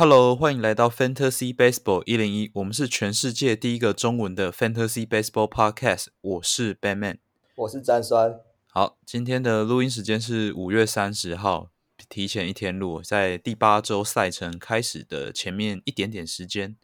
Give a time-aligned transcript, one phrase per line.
[0.00, 6.06] Hello，欢迎来到 Fantasy Baseball 一零一，我们是全世界第一个中文的 Fantasy Baseball Podcast。
[6.22, 7.18] 我是 Batman，
[7.54, 8.40] 我是詹酸。
[8.68, 11.68] 好，今天的录音时间是五月三十号，
[12.08, 16.74] 提前一天录，在第八周赛程开始的前面一点点时间。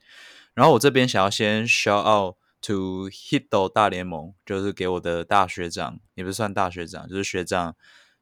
[0.52, 7.74] 然后我这边想要先 shout out to Hito 大联盟，就是给我的大学长，也不算大学长，就是学长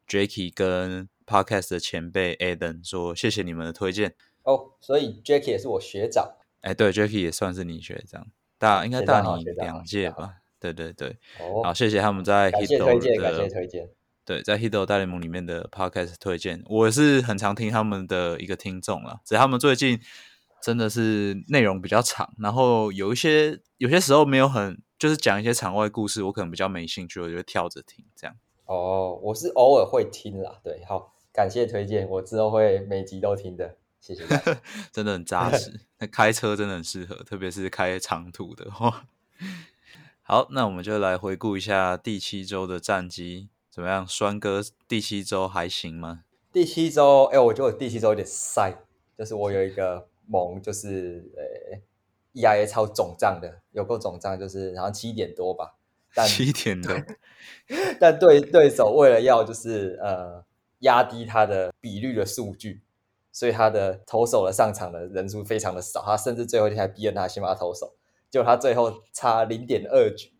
[0.06, 4.14] Jacky 跟 Podcast 的前辈 Adam 说，谢谢你们的推荐。
[4.44, 6.36] 哦，所以 Jacky 也是我学长。
[6.60, 8.26] 哎，对，Jacky 也算是你学长，
[8.58, 10.36] 大应该大你两届吧？
[10.60, 11.18] 对对对。
[11.40, 13.90] 哦，好，谢谢他们在 Hito 推荐，感谢推荐。
[14.24, 19.20] 对，在 Hito 大联盟里面的 Podcast 推荐，我是很常听他们的一个听众了。
[19.24, 20.00] 只是他们最近
[20.62, 28.34] 真的是内容比较长，然后有一些有些时候没有很，就是讲一些场外故事，我可能比较没兴趣，我就跳着听这样。
[28.64, 30.58] 哦，我是偶尔会听啦。
[30.64, 33.76] 对，好，感谢推荐，我之后会每集都听的。
[34.04, 34.22] 谢谢，
[34.92, 35.80] 真的很扎实。
[35.98, 39.06] 那开车真的很适合，特别是开长途的话。
[40.20, 44.06] 好，那我们就来回顾一下第七周的战绩怎么样？
[44.06, 46.24] 栓哥，第七周还行吗？
[46.52, 48.74] 第七周，哎，我觉得我第七周有点塞，
[49.16, 51.80] 就是我有一个盟，就是呃
[52.34, 55.76] ，EIA 超总账的，有够总账，就是好像七点多吧，
[56.14, 56.94] 但七点多，
[57.98, 60.44] 但对对手为了要就是呃
[60.80, 62.82] 压低他的比率的数据。
[63.34, 67.96] 所以他的投手的上场的人数非常的少，他甚至最后一天还逼着他先发投手，
[68.30, 70.32] 结果他最后差零点二局，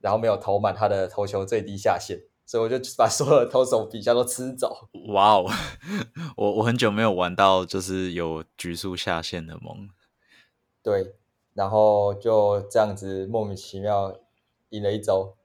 [0.00, 4.88] 然后没有投满他的投球最低下限，所以我就把所有的投手比赛都吃走。
[5.10, 5.46] 哇哦，
[6.36, 9.88] 我我很久没有玩到就是有局数下限的梦。
[10.82, 11.14] 对，
[11.52, 14.12] 然后就这样子莫名其妙
[14.70, 15.36] 赢了一周。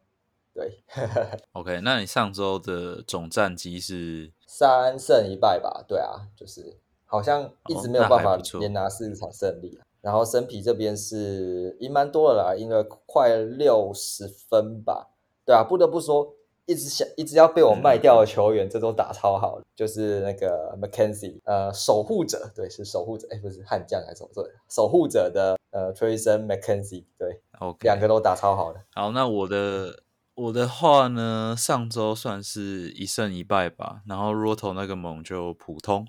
[0.56, 0.84] 对，
[1.54, 4.34] OK，那你上周的总战绩是？
[4.52, 9.80] 三胜一败吧，对啊，就是好像一直没有办法连拿四场胜利。
[10.02, 15.10] 然后生皮这边是赢蛮多的啦，赢了快六十分吧，
[15.46, 16.34] 对啊，不得不说，
[16.66, 24.30] 一直想一直要被我卖掉的球员，这都打超好，就是那个 McKenzie，呃，守护者，对，是守护者，哎，不是悍将还是什么？
[24.34, 27.40] 对，守护者的呃 t r a s o n McKenzie，对
[27.82, 28.80] 两个都打超好的。
[28.96, 30.02] 好，那我的。
[30.40, 36.08] 我的话呢，上周算是一胜一败吧，然后 Roto 那个猛就普通，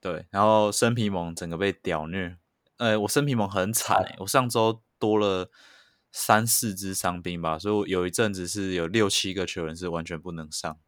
[0.00, 2.38] 对，然后生皮猛整个被屌虐，
[2.78, 5.50] 呃，我生皮猛很惨诶，我上周多了
[6.10, 10.78] 三四只伤兵吧，所以我有一阵子是有六七个球员是完全不能上，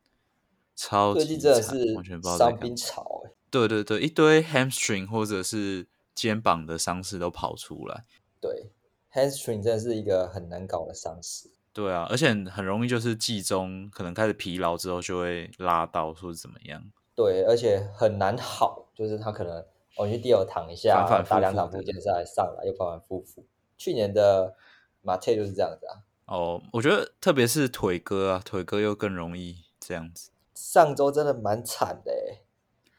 [0.74, 8.06] 超级惨，完全不知道伤兵潮诶，对对对，一堆 hamstring 或者是肩膀的伤势都跑出来，
[8.41, 8.70] 对
[9.12, 11.50] ，hamstring 真的是一个很难搞的伤势。
[11.72, 16.82] 对啊，而且很容易就是季中可能开始疲劳之后就会拉到，说是怎么样？
[17.14, 19.64] 对，而且很难好，就是他可能
[19.97, 23.47] 哦，去第二躺一下，打两场复健赛上来又反反复复。
[23.78, 24.54] 去年的
[25.03, 26.03] 马特就是这样子啊。
[26.26, 30.30] 哦，我觉得特别是腿哥啊，腿哥又更容易这样子。
[30.54, 32.12] 上周真的蛮惨的，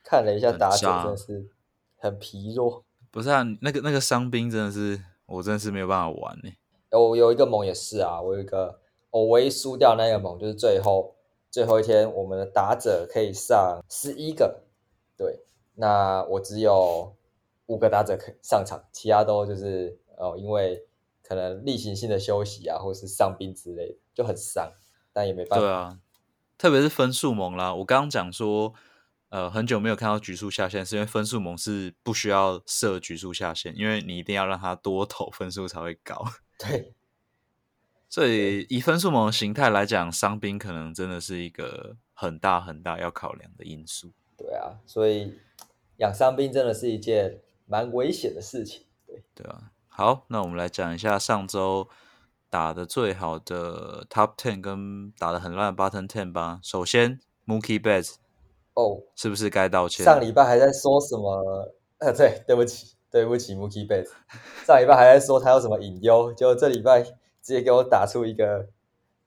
[0.03, 1.49] 看了一下打者，真的是
[1.97, 2.83] 很疲弱。
[3.09, 6.51] 不是啊，那个那个伤兵真的是，我真的是没有办法玩呢。
[6.99, 8.79] 我有一个盟也是啊，我有一个
[9.09, 11.15] 我唯一输掉那个盟就是最后
[11.49, 14.63] 最后一天，我们的打者可以上十一个，
[15.17, 15.39] 对，
[15.75, 17.15] 那我只有
[17.67, 20.85] 五个打者可以上场，其他都就是哦，因为
[21.23, 24.71] 可能例行性的休息啊，或是伤兵之类的，就很伤，
[25.13, 25.65] 但也没办法。
[25.65, 25.99] 对啊，
[26.57, 28.73] 特别是分数盟啦，我刚刚讲说，
[29.29, 36.21] 呃，很久没有看到局数下限，是因为分数盟是不需要设局数下限，因为你一定要让他多投分数才会高。
[36.61, 36.93] 对，
[38.09, 44.11] 所以以分数盟的形态来讲，伤兵可能真的是一个很大很大要考量的因素。
[44.37, 45.37] 对啊，所以
[45.97, 48.85] 养伤兵真的是一件蛮危险的事情。
[49.07, 49.71] 对，对啊。
[49.93, 51.87] 好，那我们来讲一下上周
[52.49, 56.59] 打的最好的 Top Ten 跟打的很烂的 Bottom Ten 吧。
[56.63, 58.15] 首先，Mookie Betts，
[58.73, 60.05] 哦，是不是该道歉？
[60.05, 61.75] 上礼拜还在说什么？
[61.99, 62.95] 呃，对，对不起。
[63.11, 64.11] 对不起，Mookie Betts，
[64.65, 68.67] 上礼拜还在说他有什么隐忧，结果这礼拜直接给我打出一个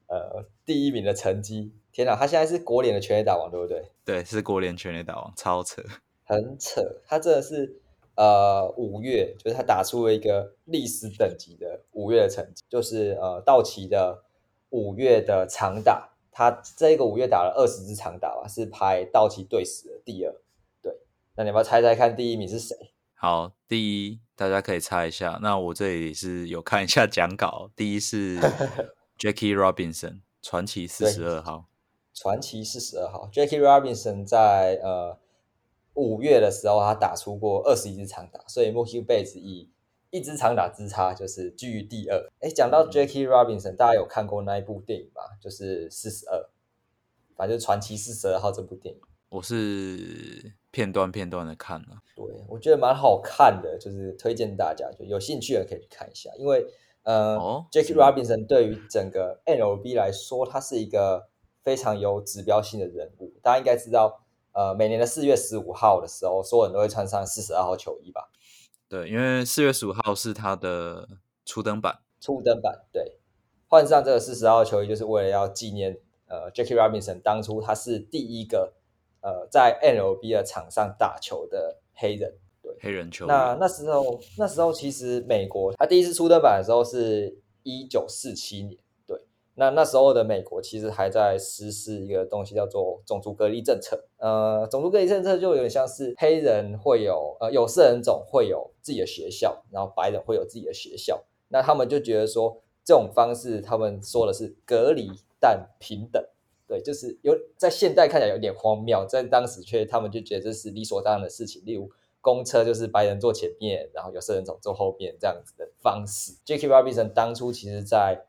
[0.06, 1.70] 呃第一名的成绩。
[1.92, 3.90] 天哪，他现在是国联的全垒打王，对不对？
[4.04, 5.82] 对，是国联全垒打王，超扯，
[6.24, 6.80] 很扯。
[7.06, 7.78] 他真的是
[8.16, 14.24] 呃五月，就是他打出了一个历史等级的五月的成绩，就是呃道奇的
[14.70, 20.34] 五月的长打，他这个五月打了二十支长打吧，是排道奇队史的第二。
[20.82, 20.96] 对，
[21.36, 22.74] 那你要不要猜猜看第一名是谁？
[23.24, 25.38] 好，第一大家可以猜一下。
[25.40, 28.38] 那我这里是有看一下讲稿，第一是
[29.18, 31.64] Jackie Robinson，传奇四十二号。
[32.12, 35.18] 传奇四十二号，Jackie Robinson 在呃
[35.94, 39.70] 五月的时候他打出过二十一支长打，所以 Mookie Betts 以
[40.10, 42.30] 一支长打之差就是居于第二。
[42.40, 45.22] 哎，讲到 Jackie Robinson，大家有看过那一部电影吗？
[45.40, 46.50] 就是四十二，
[47.34, 49.00] 反正传奇四十二号这部电影。
[49.30, 56.28] 我是片段片段的看了，对我觉得蛮好看的，就是推荐大家就有兴趣的可以去看一下。
[56.36, 56.66] 因为
[57.04, 57.36] 呃
[57.70, 61.28] ，Jackie Robinson 对于整个 MLB 来说，他是一个
[61.62, 63.32] 非常有指标性的人物。
[63.40, 68.28] 大家应该知道，呃，每年的四月十五号的时候，所有人都会穿上四十二号球衣吧？
[68.88, 71.08] 对，因为四月十五号是他的
[71.44, 73.18] 初登版，初登版对，
[73.68, 78.72] 换上这个四十二号球衣，就是为了要纪念呃 Jackie Robinson 当初他是第一个。
[79.24, 82.30] 呃，在 NLB 的场上打球的黑人，
[82.60, 83.24] 对黑人球。
[83.24, 89.18] 那那时候，那时候其实美国他第一次出登板的时候是一九四七年，对。
[89.54, 93.98] 那那时候的美国其实还在实施一个东西叫做种族隔离政策。
[94.18, 101.24] 呃，种族隔离政策就有点像是黑人会有呃有色人种会有自己的学校，然后白人会有自己的学校。
[101.48, 105.10] 那他们就觉得说这种方式，他们说的是隔离
[105.40, 106.22] 但平等。
[106.74, 111.62] 对，就是有在现代看起来有点荒谬，在当时却他们就觉得这是理所当然的事情。
[111.64, 111.88] 例如
[112.20, 116.32] 公车就是白人坐前面，然后有色人种坐后面这样子的方式。
[116.44, 118.20] Jackie Robinson 当初其实在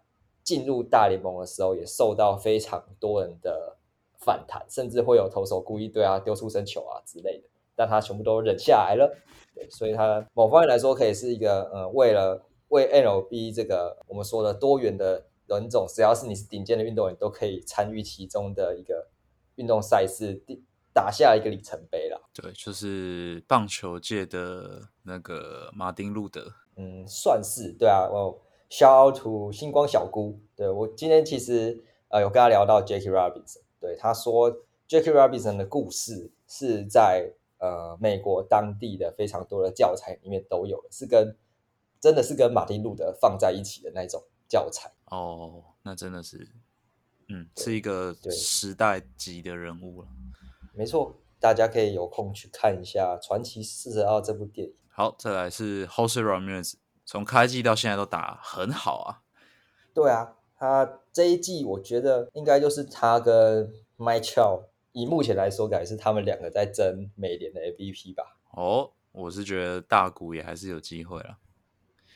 [0.44, 3.77] 进入大联盟的时候，也受到非常多人的
[4.19, 9.12] 反弹，甚至会有投手故意对他丢出生球啊之类的，但他全部都忍下来了。
[9.56, 13.21] 对，所以他某方面来说，可以是一个呃，为了为 L.
[13.21, 13.51] B.
[13.51, 15.25] 这个我们说的多元的。
[15.47, 19.07] 人种只要是你是顶尖的运动员，都可以参与其中的一个
[19.56, 20.42] 运动赛事，
[20.94, 22.30] 打下一个里程碑了。
[22.33, 26.53] 对，就是棒球界的那个马丁路德。
[26.77, 28.09] 嗯，算是对啊。
[28.09, 30.39] 我，shout out to 星光小姑。
[30.56, 34.51] 对我今天其实呃有跟他聊到 Jackie Robinson，对他说
[34.88, 41.38] Jackie Robinson 的故事是在呃美国当地的非常多的教材里面都有，是跟
[42.00, 44.24] 真的是跟马丁路德放在一起的那种。
[44.47, 46.47] 教材哦，那真的是，
[47.30, 50.07] 嗯，是一个时代级的人物了。
[50.74, 54.74] 没错，大家可以有空去看一下《传奇四十二》这部电影。
[54.89, 56.75] 好，再来是 Jose Ramirez，
[57.06, 59.21] 从开季到现在都打很好啊。
[59.94, 68.38] 对啊，他这一季我觉得应该就是他跟 m i c h e l 以目前来说，感觉是他们两个在争美联的 MVP 吧。
[68.51, 71.38] 哦，我是觉得大谷也还是有机会了。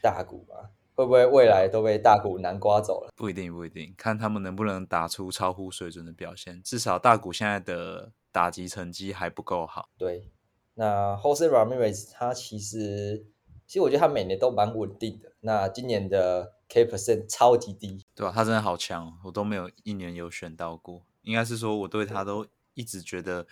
[0.02, 0.72] 大谷吧。
[1.00, 3.14] 会不会未来都被大股南刮走了？
[3.16, 6.62] 不一定，不一定，看他们能不能打出超乎水准的表现。
[6.62, 9.88] 至少大股现在的打击成绩还不够好。
[9.98, 10.30] 对，
[10.74, 13.26] 那 Jose Ramirez 他其实，
[13.66, 15.32] 其实我觉得他每年都蛮稳定的。
[15.40, 18.34] 那今年的 K percent 超级低，对吧？
[18.36, 21.06] 他真的好强，我都没有一年有选到过。
[21.22, 23.48] 应该是说我对他都一直觉得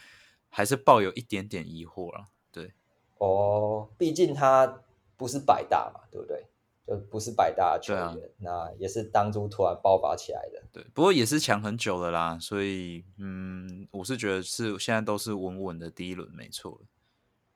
[0.49, 2.25] 还是抱有一点点疑惑了。
[2.51, 2.73] 对，
[3.19, 4.81] 哦，毕竟他
[5.15, 6.45] 不是百大嘛，对不对？
[6.87, 10.63] 就不是百大球员，那也是当初突然爆发起来的。
[10.71, 16.79] 对，不过也是强很久了啦，所以嗯，我是觉得是现在都是稳稳的第一轮，没错。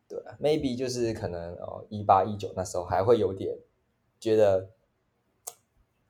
[0.10, 3.58] 对，maybe 就是可能哦，一八一九那时候还会有点
[4.20, 4.70] 觉得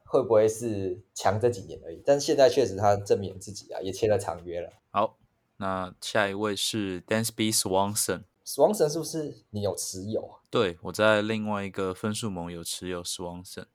[0.06, 4.74] 会不会是强这几年而已，但是现在确实他证明自己啊，也签了长约了。
[4.90, 5.20] 好，
[5.58, 8.24] 那下一位是 Dansby Swanson。
[8.44, 10.40] 死亡神是不是你有持有？
[10.50, 13.66] 对，我在另外一个分数盟有持有死亡神。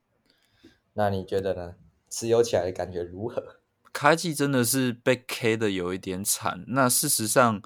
[0.93, 1.75] 那你觉得呢？
[2.09, 3.59] 持有起来的感觉如何？
[3.91, 6.63] 开季真的是被 K 的有一点惨。
[6.67, 7.61] 那事实上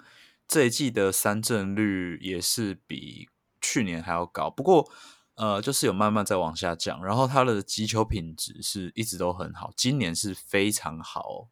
[0.47, 4.89] 这一季的三振率也是比去年还要高，不过
[5.35, 7.03] 呃，就是有慢慢在往下降。
[7.03, 11.47] 然后他的击球品质是一直都很好，今年是非常好。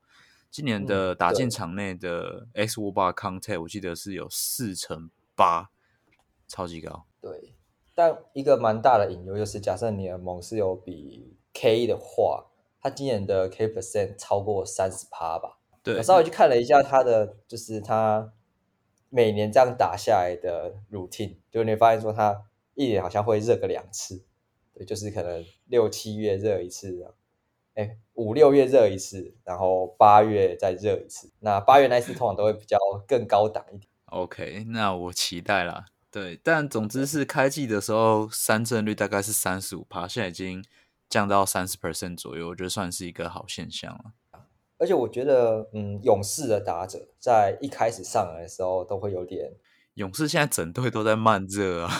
[0.49, 5.09] 今年的打进场内的 X 五八 contact，我记得是有四成。
[5.39, 5.71] 八，
[6.49, 7.05] 超级高。
[7.21, 7.55] 对，
[7.95, 12.47] 但一个蛮大的隐忧就是，假设你的盟是有比 K 的话，
[12.81, 15.59] 他今年的 K percent 超过三十趴吧？
[15.81, 18.33] 对，我稍微去看了一下他的，就是他
[19.07, 22.43] 每年这样打下来的 routine，就你发现说他
[22.75, 24.25] 一年好像会热个两次，
[24.73, 27.15] 对，就是可能六七月热一次，
[27.75, 31.31] 哎，五六月热一次，然后八月再热一次。
[31.39, 32.77] 那八月那一次通常都会比较
[33.07, 33.88] 更高档一点。
[34.11, 35.85] OK，那我期待啦。
[36.11, 40.65] 对，但总之是开季的时候三振率大概是三十五趴，现在已经
[41.07, 44.41] 降到三十 percent 左右，我觉得算是一个好现象了。
[44.79, 49.51] 而且我觉得，嗯，勇士的打者在一开始上来的时候都会有点，
[49.93, 51.91] 勇士现在整队都在慢热啊。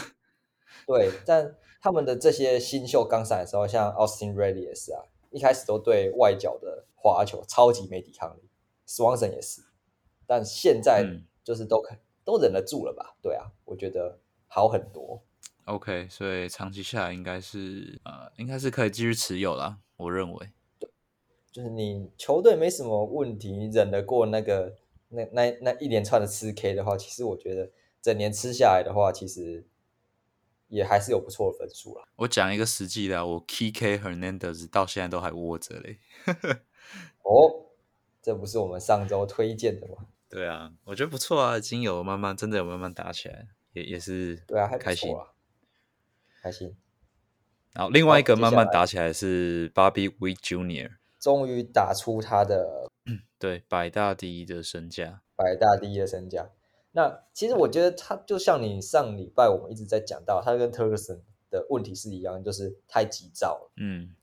[0.87, 8.49] 对，但他们的这些新秀刚上来的时候，像 Austin Riley 也是啊，一开始都对外角的滑球超级没抵抗力
[8.87, 9.61] ，Swanson 也是，
[10.25, 11.05] 但现在。
[11.43, 13.15] 就是都可都忍得住了吧？
[13.21, 15.21] 对啊，我觉得好很多。
[15.65, 19.77] OK，所以长期下来应该是呃，应该是可以继续持有啦。
[19.97, 20.89] 我认为，对，
[21.51, 24.75] 就是你球队没什么问题，你忍得过那个
[25.09, 29.67] 那那那一连串的吃 K 的话，其实我觉得整年吃下来的话，其实
[30.69, 32.07] 也还是有不错的分数了。
[32.15, 35.99] 我讲一个实际的，我 KK Hernandez 到现在都还握着嘞。
[37.21, 37.69] 哦，
[38.23, 40.07] 这不是我们上周推荐的吗？
[40.29, 45.11] 对啊，我觉得不错啊，已经有慢慢真的有慢慢打起来，也也是对啊，还开心。
[46.41, 46.73] 开心，
[47.73, 52.87] 然后另外一个慢慢打起来是 Bobby Wee Junior，终于打出他的
[53.37, 56.49] 对百大第一的身价，百大第一的身价。
[56.91, 63.71] 那其实我觉得他就像你上礼拜我们一直在讲到，他跟 t u r k s o n 的问题是一样，就是太急躁了。
[63.75, 64.15] 嗯，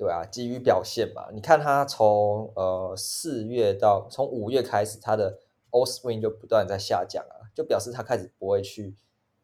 [0.00, 5.38] 对啊，基于表现嘛，你看他从呃四月到从五月开始，他的
[5.68, 8.94] O swing 就不断在下降啊，就表示他开始不会去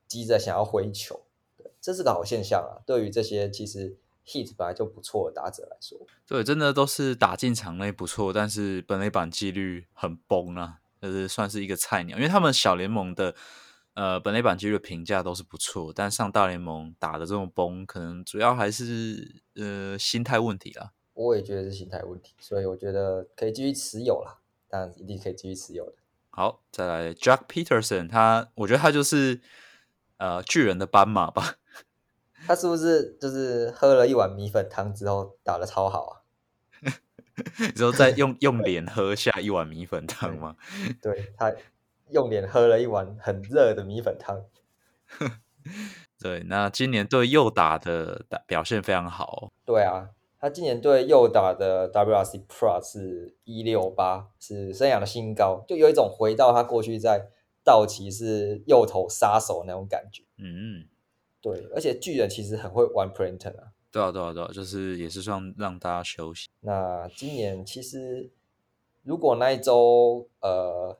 [0.09, 1.21] 急着想要挥球。
[1.79, 2.81] 这是个好现象啊！
[2.87, 12.17] 对于这些其实 hit 本来就不错的打者来说，对，真的都是打进场内不错，但是本垒板几率很崩啊，就是算是一个菜鸟。
[12.17, 13.35] 因为他们小联盟的
[13.97, 20.93] 呃本垒板几率评价都是不错，但上大联盟打的这种崩，可能主要还是呃心态问题啦。
[21.15, 24.39] 我也觉得是心态问题，所以我觉得可以继续持有啦，
[24.69, 25.95] 当然一定可以继续持有的。
[26.29, 29.41] 好，再来 Jack Peterson，他我觉得他就是
[30.19, 31.57] 呃巨人的斑马吧。
[32.47, 36.13] 他是不是就是喝了一碗米粉汤之后打的超好啊？
[37.75, 40.57] 然后再用用脸喝下一碗米粉汤吗？
[41.03, 41.53] 对他
[42.11, 44.45] 用脸喝了一碗很热的米粉汤。
[46.19, 49.53] 对，那今年对右打的表现非常好。
[49.65, 50.11] 对啊，
[50.41, 57.29] 他今年对右打的 WRC Plus 是一六八，是生涯的新高，就有一种回到他过去在
[57.63, 60.23] 道奇是右头杀手那种感觉。
[60.39, 60.87] 嗯。
[61.43, 63.69] 对，而且巨人其实很会玩 printer 啊。
[63.93, 66.49] 对啊，对啊，对啊，就是也是算让大家休息。
[66.61, 68.31] 那今年其实
[69.03, 70.99] 如果那一周呃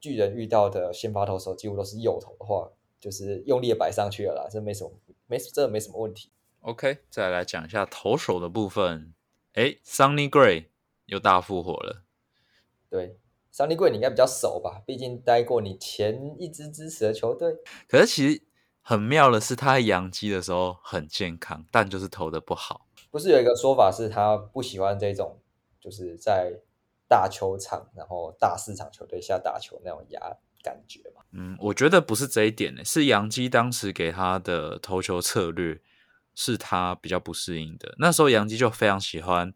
[0.00, 4.92] 巨人遇到的先发投手几乎都是右投的话，就是用力摆上去了啦，这没什么，
[5.26, 6.30] 没真的没什么问题。
[6.60, 9.14] OK，再来讲一下投手的部分。
[9.54, 10.66] 哎，Sunny Gray
[11.06, 12.02] 又大复活了。
[12.90, 13.16] 对
[13.52, 14.82] ，Sunny Gray 你应该比较熟吧？
[14.86, 17.56] 毕竟待过你前一支支持的球队。
[17.88, 18.42] 可是其实。
[18.88, 22.86] 很妙的是，他在养鸡的时候很健康，但就是投的不好。
[23.10, 25.40] 不是有一个说法是他不喜欢这种，
[25.80, 26.52] 就是在
[27.08, 30.20] 大球场然后大市场球队下打球那种压
[30.62, 31.22] 感觉吗？
[31.32, 35.80] 嗯，我觉得不是这一点呢，是杨基当时给他的投球策略
[36.34, 37.94] 是他比较不适应的。
[37.98, 39.52] 那时候杨基就非常喜欢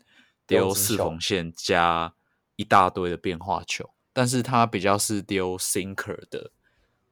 [0.46, 2.14] 丢四缝线加
[2.56, 6.50] 一大堆的变化球，但是他比较是丢 sinker 的。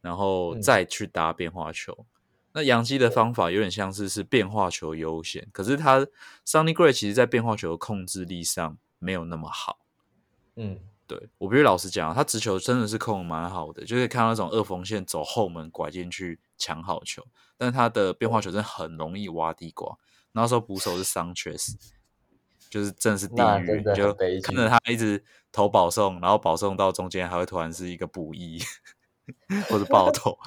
[0.01, 2.07] 然后再去打变化球，
[2.53, 6.07] 那杨基的方法有点像是是变化球优先，可是他
[6.47, 9.81] Sunny Gray 其实在变化球的控制力上没有那么好。
[10.59, 17.25] 嗯，对我必须老实讲，他直球真的是控的蛮好的，就可以看到那种二缝线走后门拐进去抢好球，
[17.57, 19.97] 但是他的变化球真的很容易挖地瓜。
[20.33, 21.77] 那时候捕手是 Sanchez，
[22.69, 24.13] 就是真的是地狱，就
[24.43, 28.61] 看着他一直投保送，然后保送到中间还会突然是一个补一。
[29.69, 30.39] 或者爆头，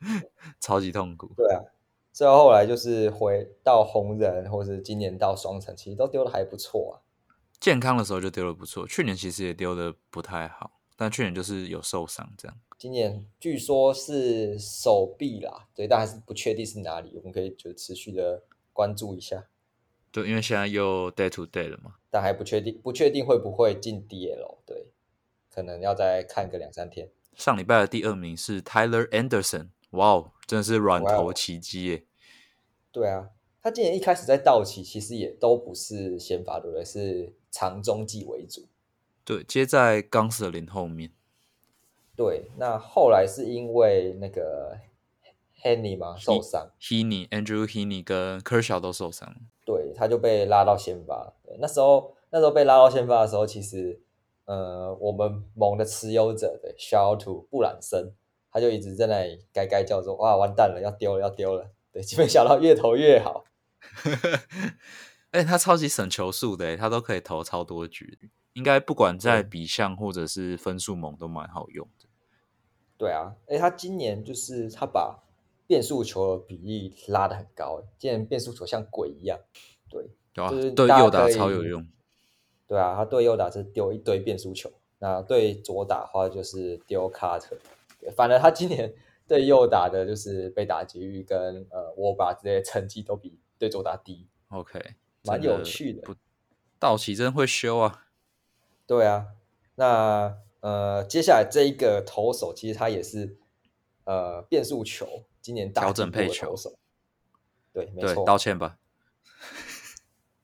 [0.60, 1.30] 超级痛苦。
[1.36, 1.60] 对啊，
[2.10, 7.04] 最后后来就是回到红人，或是今年到双城，其实都丢的还不错啊。
[7.60, 12.58] 健康的时候就丢的不错，去年其实也丢的不太好，但去年就是有受伤这样。
[12.78, 19.44] 今年据说是手臂啦，对，但还是不确定是哪里，我们可以就持续的关注一下。
[20.10, 24.86] 对，因为现在又 day to day 了嘛，但还不确定，不确定会不会进 DL，对，
[25.50, 27.10] 可能要再看个两三天。
[27.36, 32.04] 上礼拜的第二名是 Tyler Anderson，哇哦，真的是软头奇迹耶！
[32.90, 33.28] 对啊，
[33.62, 36.84] 他今年一开始在道奇，其实也都不是先发，对不对？
[36.84, 38.66] 是长中继为主。
[39.24, 41.10] 对，接在冈瑟林后面。
[42.16, 44.76] 对，那后来是因为那个
[45.62, 51.34] Henny 嘛受伤，Henny，Andrew Henny 跟 Kershaw 都受伤，对，他就被拉到先发。
[51.58, 54.00] 那时候，那时候被拉到先发的时候，其实。
[54.46, 56.74] 呃，我们盟的持有者的
[57.20, 58.12] to 布朗森，
[58.50, 61.70] 他就一直在那里该该叫说，哇，完蛋了，要丢了，要丢了。
[61.92, 63.44] 对， 基本想到越投越好。
[65.32, 68.18] 哎，他超级省球数的，他都可以投超多局，
[68.54, 72.08] 应该不管在比项或者是分数猛都蛮好用的。
[72.98, 75.22] 对啊，哎，他今年就是他把
[75.66, 79.38] 变速球的比例拉的很高，今年变速球像鬼一样。
[79.88, 81.86] 对，就是对右打超有用。
[82.66, 87.56] 对啊，他对右打是丢一堆变速球，那对左打的话就是丢卡特。
[88.16, 88.92] 反而他今年
[89.28, 94.26] 对右打的就是被打击率跟呃握把这些成绩都比对左打低。
[94.48, 96.02] OK，蛮有趣的。
[96.78, 98.06] 道奇真会修啊。
[98.86, 99.26] 对啊，
[99.74, 103.38] 那呃接下来这一个投手其实他也是
[104.04, 106.78] 呃变速球今年调整配球手。
[107.72, 108.78] 对，没错，道歉吧。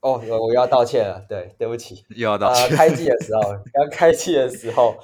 [0.01, 2.69] 哦，我我要道歉了，对，对不起，又要道歉。
[2.77, 3.41] 开季的时候，
[3.73, 4.95] 刚开季的时候，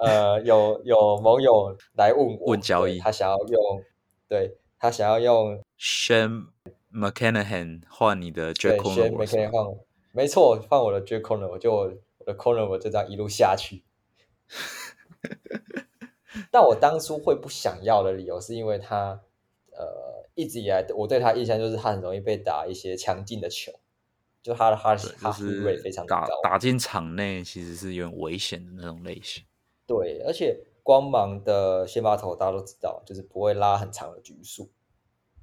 [0.00, 3.84] 呃，有有盟友来问我，问交易，他想要用，
[4.28, 6.48] 对他想要用 Shane
[6.92, 9.78] McCannahan 换你的 Jack Corner，Shane McCannahan 换，
[10.12, 13.82] 没错，换我的 Jack Corner，我就我的 Corner 我就这样一路下去。
[16.50, 19.20] 但我当初会不想要的理由，是因为他，
[19.72, 23.72] 呃，一直以来我对他印象就是他很容易被打一些强劲的球。
[24.42, 29.44] 就他的哈哈斯瑞非常高，打进场内其实是有点危险的那种类型。
[29.86, 34.70] 对，而且光芒的先发投大家都知道，就是不会拉很长的局数。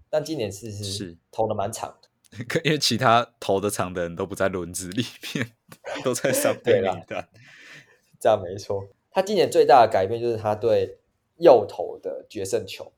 [0.10, 5.52] 但今年是是投的蛮长的，因为其他投的长的人都不在轮子里面，
[6.04, 7.28] 都在上对名单。
[8.20, 8.88] 这样没错。
[9.12, 10.98] 他今年最大的改变就是他对
[11.38, 12.92] 右投的决胜球，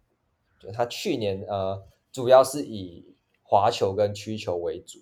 [0.60, 5.00] 就他去年呃主要是以滑球跟曲球为主。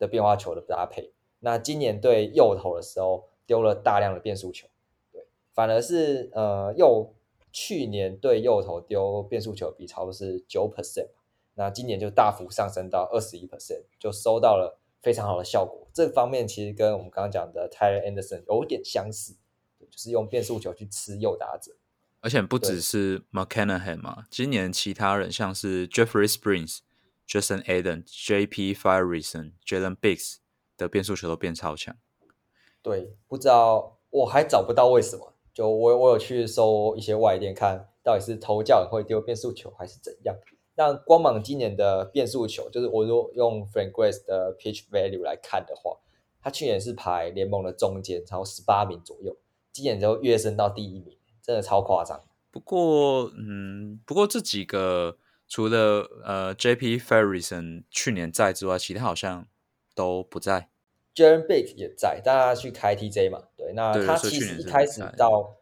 [0.00, 4.66] 的变化球的搭配，那今年对右投的时候丢了大量的变速球，
[5.12, 7.14] 对，反而是呃右
[7.52, 11.08] 去年对右投丢变速球比差不多是九 percent，
[11.54, 15.88] 那今年就大幅上升到二十一 percent，就收到了非常好的效果。
[15.92, 19.36] 这方面其实跟我们刚刚讲的 Tyler Anderson 有点相似，
[19.78, 21.72] 就是用变速球去吃右打者。
[22.20, 26.80] 而且不只是 McCannahan 嘛，今年其他人像是 Jeffrey Springs。
[27.26, 28.74] Jason Aden、J.P.
[28.74, 30.38] Fireson、Jalen Biggs
[30.76, 31.96] 的变速球都变超强。
[32.82, 35.32] 对，不知道我还找不到为什么。
[35.54, 40.34] 就我我有去搜一些外电，看到底是头教会丢变速球还是怎样。
[40.80, 45.98] 那光芒今年的变速球，就是我如果用 Frank Grace 的 Pitch Value 来看的话，
[46.40, 49.36] 他去年是排联盟的中间，然后十八名左右，
[49.72, 52.24] 今年就跃升到第一名，真的超夸张。
[52.50, 55.18] 不过，嗯，不过这几个。
[55.52, 56.96] 除了呃，J.P.
[56.96, 59.48] Ferrison 去年在之外，其他好像
[59.96, 60.68] 都不在。
[61.12, 63.42] Jaren Big 也在，但他去开 TJ 嘛？
[63.56, 65.56] 对，那他其实一开始到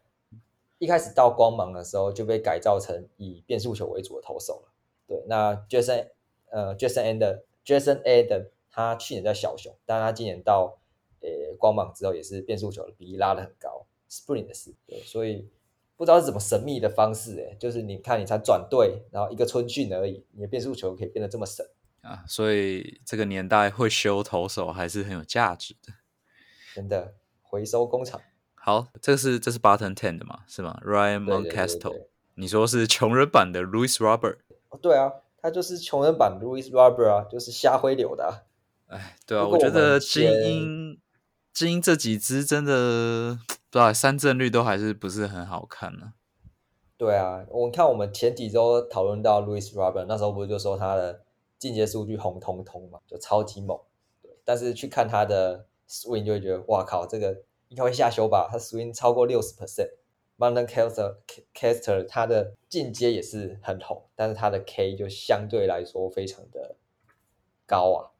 [0.79, 4.67] 一开始到光芒的时候就被改造成以变速球为主的投手了。
[5.09, 6.11] 对，那 Jason
[6.51, 10.79] 呃，Jason and Jason Adam 他去年在小熊，但他今年到
[11.21, 14.73] 呃光芒之后也是变速球的比例拉得很高，Spring 的事。
[14.87, 15.51] 对，所以。
[15.99, 21.68] 不知道是怎么神秘的方式，哎，就是你看，你才转队，然后一个春训而已，你的变速球可以变得这么神
[22.03, 22.23] 啊！
[22.29, 25.92] 所以这个年代会修投手还是很有价值的，
[26.73, 28.21] 真的回收工厂。
[28.55, 30.44] 好，这是这是 Button Ten 的嘛？
[30.47, 34.37] 是吗？Ryan Moncastle，你说是穷人版的 Louis Robert？
[34.68, 38.44] 哦，对啊，他就是穷人版 Louis Robert 啊，就是瞎灰流的。
[38.87, 41.00] 哎，对啊，我觉得精英
[41.52, 43.38] 精英这几支真的。
[43.70, 46.14] 对，三振率都还是不是很好看呢。
[46.96, 51.20] 对啊，我看我们前几周讨论到 Louis Robert，那时候不是就说他的
[51.59, 53.78] 进阶数据红彤彤嘛，就超级猛。
[54.22, 58.48] 对，但是去看他的 swing 就会觉得，哇靠，这个应该会下修吧？
[58.50, 59.90] 他 swing 超过六十 percent。
[60.40, 61.16] M o n t a n Caster
[61.53, 66.77] Caster 他的进阶也是很红，但是他的 K 就相对来说非常的
[67.66, 68.14] 高啊，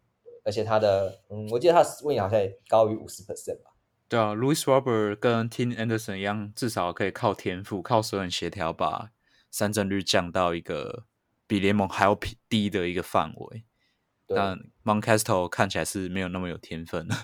[0.45, 3.71] 而且他的，嗯，我记得他 swing 好像也高于五十 percent 吧。
[4.09, 9.13] 对啊，Louis Robert 跟 Tim Anderson 一样，至少可以靠天赋、靠所有人协调，把
[9.51, 11.05] 三振率降到一个
[11.47, 13.65] 比联盟还要低的一个范围。
[14.27, 17.15] 但 Moncastle 看起来是没有那么有天分的。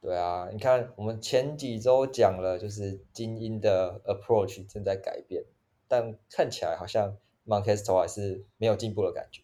[0.00, 5.44] 对啊，你看我们前几周讲了，就是精英的 approach 正在改变，
[5.86, 9.42] 但看起来好像 Moncastle 还是没有进步的感觉。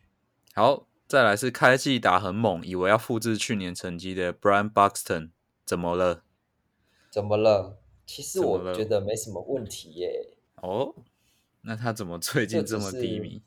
[0.54, 5.32] 好，再来是开季打很猛，以为要复制去年成绩的 Brian Buxton，
[5.66, 6.22] 怎么了？
[7.10, 7.78] 怎么了？
[8.06, 10.38] 其实我觉得没什么问题耶。
[10.62, 10.94] 哦，
[11.60, 13.42] 那他怎么最近这么低迷？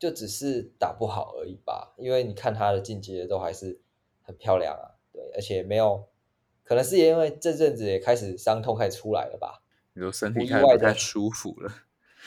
[0.00, 1.94] 就只是打不好而已吧。
[1.96, 3.80] 因为你看他的进阶都还是
[4.22, 4.91] 很漂亮啊。
[5.12, 6.08] 对，而且没有，
[6.64, 9.62] 可能是因为这阵子也开始伤痛开始出来了吧。
[9.94, 11.70] 你说身体开始不太舒服了。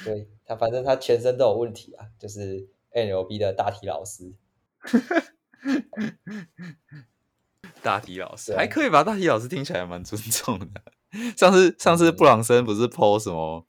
[0.03, 4.33] 对他，反正他全身都有问题啊，就是 NLB 的大体老师。
[7.81, 9.03] 大体老师还可以吧？
[9.03, 10.67] 大体老师听起来蛮尊重的。
[11.37, 13.65] 上次上次布朗森不是 PO 什么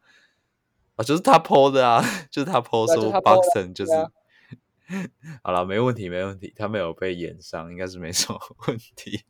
[0.97, 1.05] 啊？
[1.05, 3.93] 就是他 PO 的啊， 就是他 PO 说 Boxon 就是
[5.43, 9.21] 好了，没问题，没问题，他没有被演伤，应该是没什么 问题。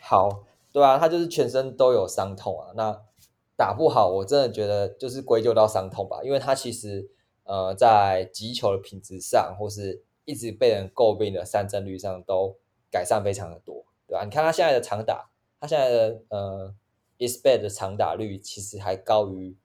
[0.00, 2.72] 好，对啊，他就是全身都有伤痛啊。
[2.74, 3.00] 那
[3.56, 7.10] 打不好，我真的觉得就是归咎到伤痛吧，因为他其实
[7.44, 12.56] 呃在击球的品质上，或是一直被人诟病的三振率上都
[12.90, 14.24] 改善非常的多，对吧？
[14.24, 16.74] 你看他现在的长打，他现在的呃
[17.18, 19.56] is bad 的长打率其实还高于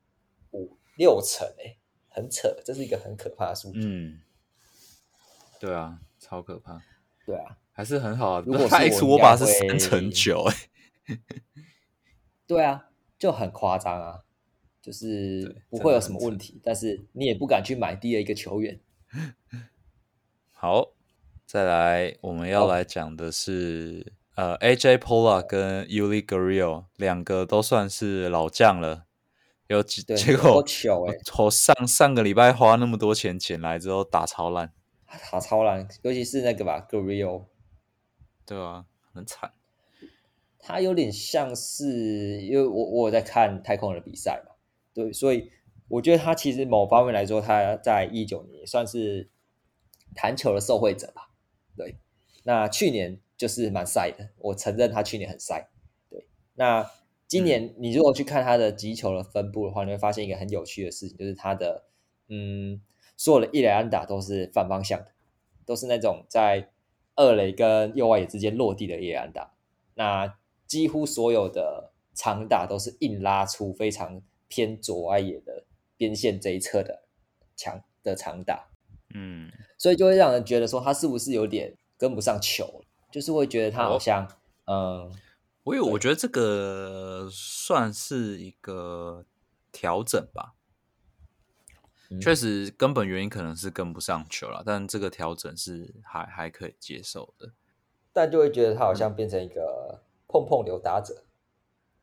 [0.52, 1.78] 五六成诶，
[2.10, 3.82] 很扯，这是一个很可怕的数据。
[3.84, 4.20] 嗯，
[5.66, 6.82] 对啊，超可怕。
[7.26, 8.44] 对啊，还是很好啊。
[8.46, 11.20] 如果 他 X 我把是三乘九哎，
[12.46, 12.88] 对啊。
[13.20, 14.20] 就很夸张啊，
[14.82, 18.82] 就是不会有什么问题，但是你也不敢去买第二一个球员。
[20.52, 20.90] 好，
[21.46, 29.06] 再来我们要来讲的是呃，AJ Pola 跟 Uli Gurriel 两个都算是老将了，
[29.68, 30.62] 有几结果
[31.38, 34.74] 我上上个礼拜花那么多钱捡来之后打超烂，
[35.18, 37.46] 打超烂，尤其是那个吧 Gurriel，
[38.46, 39.52] 对啊，很惨。
[40.60, 44.56] 他有点像是，因为我我在看太空人的比赛嘛，
[44.94, 45.52] 对，所以
[45.90, 49.30] 我觉得他其实某方面来说，他在一九年也算是
[50.16, 51.32] 弹球的受惠者吧，
[51.76, 51.98] 对。
[52.46, 55.70] 那去年就是蛮晒的，我承认他去年很晒，
[56.10, 56.28] 对。
[56.56, 56.90] 那
[57.28, 61.86] 今年你如果去看他的击球的分布的话，你会发现一个很有趣的事情，就是他的
[62.30, 62.82] 嗯，
[63.18, 65.08] 所有的一垒安打都是反方向的，
[65.66, 66.70] 都是那种在
[67.16, 69.54] 二垒跟右外野之间落地的一垒安打，
[69.96, 70.36] 那。
[70.66, 75.66] 几乎所有的长打都是硬拉出非常偏左外野的
[75.98, 77.04] 边线这一侧的
[77.56, 78.70] 强的长打，
[79.14, 84.28] 嗯，所以就会让人觉得说他是不是有点跟不上球，就是会觉得他好像，
[84.66, 85.14] 嗯，
[85.64, 89.26] 我有我觉得这个算是一个
[89.72, 90.56] 调整吧，
[92.20, 97.54] 确实根本原因可能是跟不上球了，但这个调整是还还可以接受的，
[98.12, 100.02] 但就会觉得他好像变成一个。
[100.26, 101.26] 碰碰流打者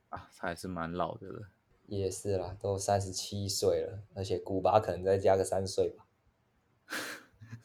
[0.08, 1.48] 啊，他还是蛮老的了。
[1.88, 6.06] 也是啦，都三十七岁了，而且古巴可能再加个三岁吧。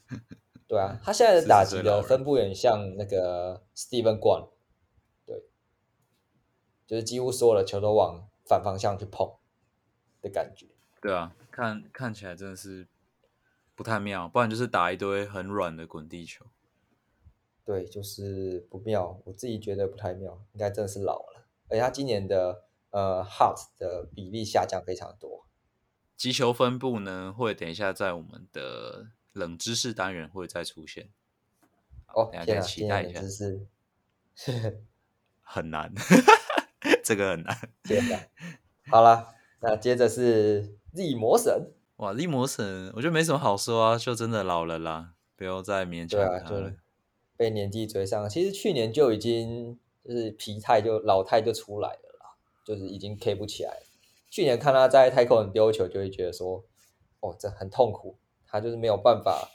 [0.66, 4.50] 对啊，他现在的打击的分布有点像那个 Steven Guan，
[5.24, 5.44] 对，
[6.88, 9.36] 就是几乎所有的球都往反方向去碰
[10.20, 10.66] 的感觉。
[11.00, 12.86] 对啊，看看起来真的是
[13.76, 16.46] 不太妙，不然就是打一堆很软的滚地球。
[17.64, 21.48] 对，就是不妙，我自己觉得不太妙，应该真的是老了。
[21.70, 25.48] 而且他今年的呃 hot 的比例下降非常多。
[26.18, 31.10] 击球分布呢，会等一下在我们的冷知识单元会再出现。
[32.14, 33.22] 哦，大家期待一下。
[33.22, 33.68] 知识
[35.42, 35.94] 很难，
[37.02, 37.70] 这个很难。
[37.84, 38.20] 天哪！
[38.92, 41.72] 好了，那接着是力魔神。
[41.98, 46.74] 哇，力魔神，我觉得没什么好说啊，就真的老了啦，不要再勉强他了。
[47.38, 53.78] 被年纪追上，其实去年就已经就是疲态就老态就出来了啦，就是已经 K 不起来。
[54.30, 56.66] 去年看他在太空人丢球，就会觉得说，
[57.22, 59.52] 哦，这很痛苦，他就是没有办法，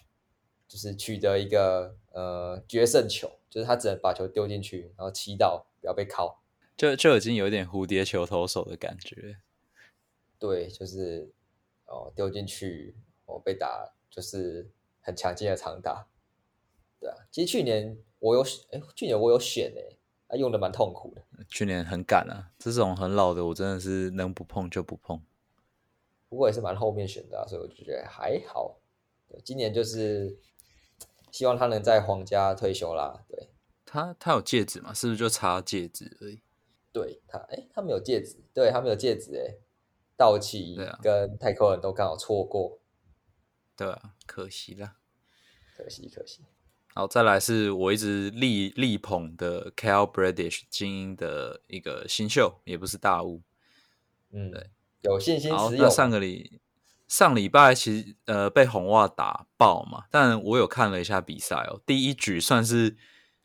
[0.67, 6.39] 就是取得一个呃决胜球，就是他只能把球丢进去，然后祈祷不要被敲，
[6.75, 9.37] 就就已经有点蝴蝶球投手的感觉。
[10.41, 11.31] 对，就是
[11.85, 14.69] 哦丢进去，哦被打，就是
[15.01, 16.09] 很强劲的长打。
[16.99, 19.97] 对啊，其实去年我有哎，去年我有选哎，
[20.29, 21.23] 啊用的蛮痛苦的。
[21.49, 25.23] 去年很赶啊，这种很老的我真的是能不碰就不碰。
[26.29, 28.79] 不过也是蛮后面选的，所以我就觉得还好。
[29.29, 30.39] 对，今年就是
[31.31, 33.25] 希望他能在皇家退休啦。
[33.29, 33.49] 对，
[33.85, 34.95] 他他有戒指嘛？
[34.95, 36.41] 是不是就差戒指而已？
[36.93, 39.55] 对他，哎，他没有戒指，对他没有戒指，哎，
[40.21, 42.79] 道奇跟太空人都刚好错过。
[43.75, 44.97] 对啊，可惜了，
[45.75, 46.45] 可惜可惜。
[46.95, 53.41] 好，再来是我一直力力捧的 Cal British 精英的一个新秀，也不是大物。
[54.33, 55.51] 嗯，对，有信心。
[55.51, 56.61] 好，那上个礼
[57.09, 62.99] 上礼拜其实呃被红袜打爆嘛，但我有看了一下比赛哦，第一局算是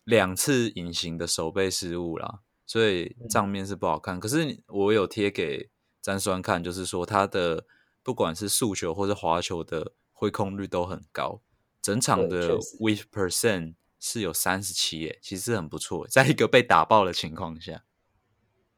[0.03, 4.19] 两次隐形的手背失误啦，所以账面是不好看。
[4.19, 5.69] 可是我有贴给
[6.05, 7.65] 詹酸看，就是说他的
[8.03, 11.41] 不管是速球或者滑球的挥空率都很高。
[11.81, 17.83] 整场的 with percent 是有三十七耶，其实很不错，在一个被打爆的情况下。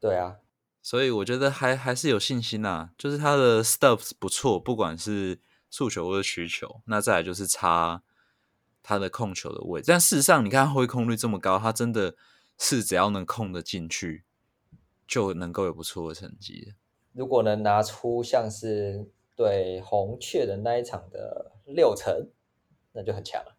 [0.00, 0.36] 对啊，
[0.80, 5.38] 所以我觉得还还是有信心呐，就是他的 stuff 不错，不管是
[5.68, 6.80] 速球或者曲球。
[6.86, 8.02] 那再来就是差
[8.82, 12.16] 他的控球的位置，但事实上你看挥空率这么高，他真的
[12.56, 14.24] 是只要能控得进去，
[15.06, 16.72] 就能够有不错的成绩。
[17.18, 19.04] 如果能拿出像是
[19.34, 22.30] 对红雀的那一场的六成。
[22.92, 23.54] 那就很强了。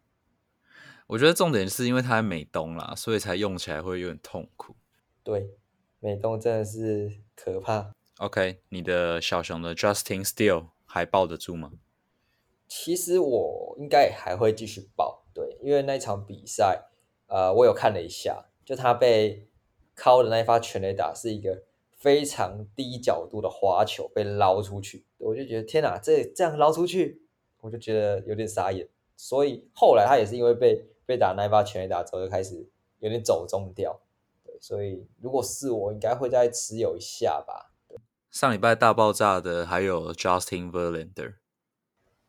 [1.06, 4.74] 我觉得重点是因为他在美东啦，所以才用起来会有点痛苦。
[5.22, 5.54] 对，
[5.98, 7.94] 美东真的是可怕。
[8.18, 11.70] OK，你的小熊的 Justin Steele 还抱得住吗？
[12.68, 16.90] 其实我应该还会继续抱，对，因为那场比赛，
[17.28, 19.48] 呃，我有看了一下，就他被
[19.96, 21.62] 敲的那一发全垒打是一个
[22.00, 27.22] 非常低角度的滑球被捞出去，我就觉得天哪，这这样捞出去，
[27.60, 28.88] 我就觉得有点傻眼。
[29.14, 32.66] 所以后来他也是因为被被打那一发全垒打之后，就开始
[33.00, 34.00] 有点走中掉。
[34.42, 37.70] 对，所以如果是我，应该会再持有一下吧。
[38.30, 41.34] 上礼拜大爆炸的还有 Justin Verlander，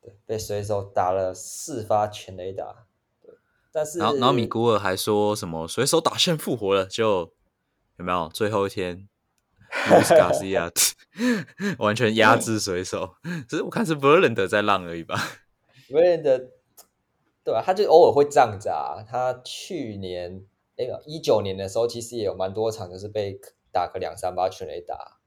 [0.01, 2.87] 对，被水手打了四发全垒打。
[3.21, 3.33] 对，
[3.71, 7.31] 但是然后然后米古尔还说什么水手打线复活了，就
[7.97, 9.07] 有没有最后一天
[9.87, 10.71] ，Luis Garcia
[11.79, 13.15] 完全压制水手，
[13.47, 15.15] 只是我看是 Verlander 在浪而已吧。
[15.89, 16.49] Verlander
[17.43, 19.03] 对啊，他就偶尔会这样子啊。
[19.07, 20.45] 他去年
[20.77, 23.39] 哎一九年的时候，其实也有蛮多场，就是被
[23.71, 25.17] 打个两三发全垒打。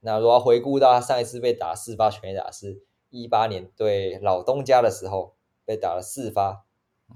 [0.00, 6.64] 那如果回顾到他上一次被打四发全垒打，是一八年对老东家的时候被打了四发，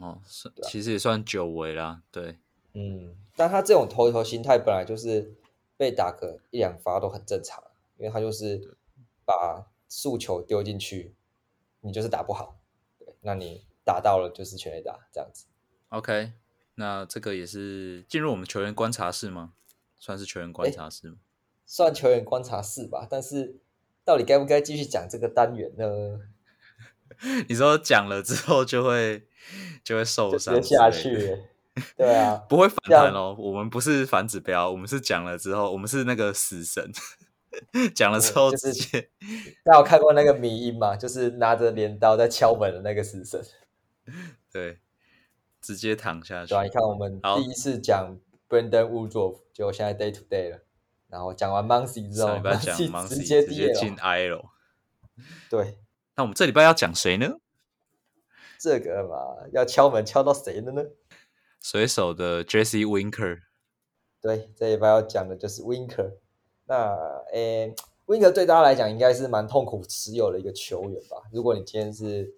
[0.01, 2.39] 哦，是其实也算久违啦，对，
[2.75, 5.35] 嗯，但他这种投球心态本来就是
[5.83, 7.61] 被打个一两发都很正常，
[7.97, 8.77] 因为他就是
[9.25, 11.17] 把速球丢进去，
[11.81, 12.61] 你就是打不好，
[13.01, 15.47] 对，那你打到了就是全垒打这样子。
[15.89, 16.35] OK，
[16.77, 19.55] 那这个也是进入我们球员观察室吗？
[19.99, 21.17] 算是球员观察室吗？
[21.67, 23.59] 算球员观察室吧，但是
[24.05, 26.21] 到底该不该继续讲这个单元呢？
[27.49, 29.27] 你说讲了之后就会
[29.83, 31.43] 就会受伤下去？
[31.97, 33.35] 对啊，不会反弹哦。
[33.39, 36.91] 我们不是反指标，我们是讲了之后，我们是那个死神，
[37.95, 39.11] 讲了之后直接。
[39.65, 40.95] 大家有看过那个迷音嘛？
[40.97, 43.43] 就是拿着镰刀在敲门的那个死神。
[44.53, 44.81] 对，
[45.61, 46.51] 直接躺下去。
[46.51, 50.59] 对啊，你看我们第一次讲 Brandon Woodruff，就现在 Day to Day 了。
[51.09, 52.39] 然后讲完 Moncy 之后，
[53.07, 54.45] 直接直接进 I 了。
[55.51, 55.79] 对，
[56.17, 57.37] 那我们这礼拜要讲谁呢？
[58.59, 60.83] 这个嘛，要敲门敲到谁的呢？
[61.63, 63.39] 水手的 Jesse Winker。
[64.21, 66.15] 对，这一拜要讲的就是 Winker。
[66.65, 66.95] 那
[67.33, 67.75] 诶
[68.07, 71.23] ，Winker 对大家来讲应该是蛮痛苦持有的一个球员吧？
[71.33, 72.35] 如果你今天是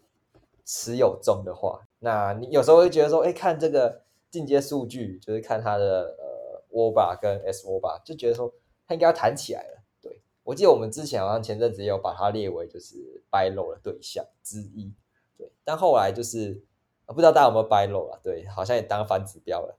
[0.65, 8.53] 持有中的话，那你有时候会觉得说，哎，看这个进阶数据，就是看他的呃 w b a 跟 S w b a 就觉得说。
[8.87, 9.83] 他应该要弹起来了。
[10.03, 14.93] 对我记得我们之前好像前阵子有把它列为就是掰漏的对象之一。
[15.39, 16.63] 对，但后来就是
[17.07, 18.19] 不知道大家有没有掰漏啊。
[18.23, 19.79] 对，好像也当反指标了。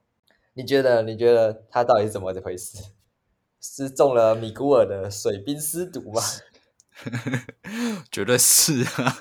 [0.54, 1.02] 你觉得？
[1.02, 2.78] 你觉得他到底是怎么回事？
[3.60, 6.22] 是中了米古尔的水兵尸毒吗？
[8.10, 9.18] 绝对是啊！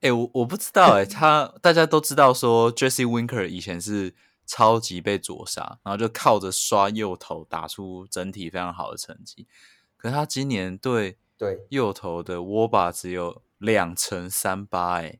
[0.00, 4.14] 哎，我我不知道哎，他大家都知道说 Jesse Winker 以前是。
[4.48, 9.48] 超级被左杀，然后就靠着刷右投打出整体非常好的成绩。
[9.96, 15.18] 可是他今年对对右投的握把只有两成三八，哎，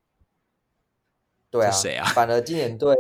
[1.59, 2.05] 对啊，谁啊？
[2.15, 2.97] 反而今年对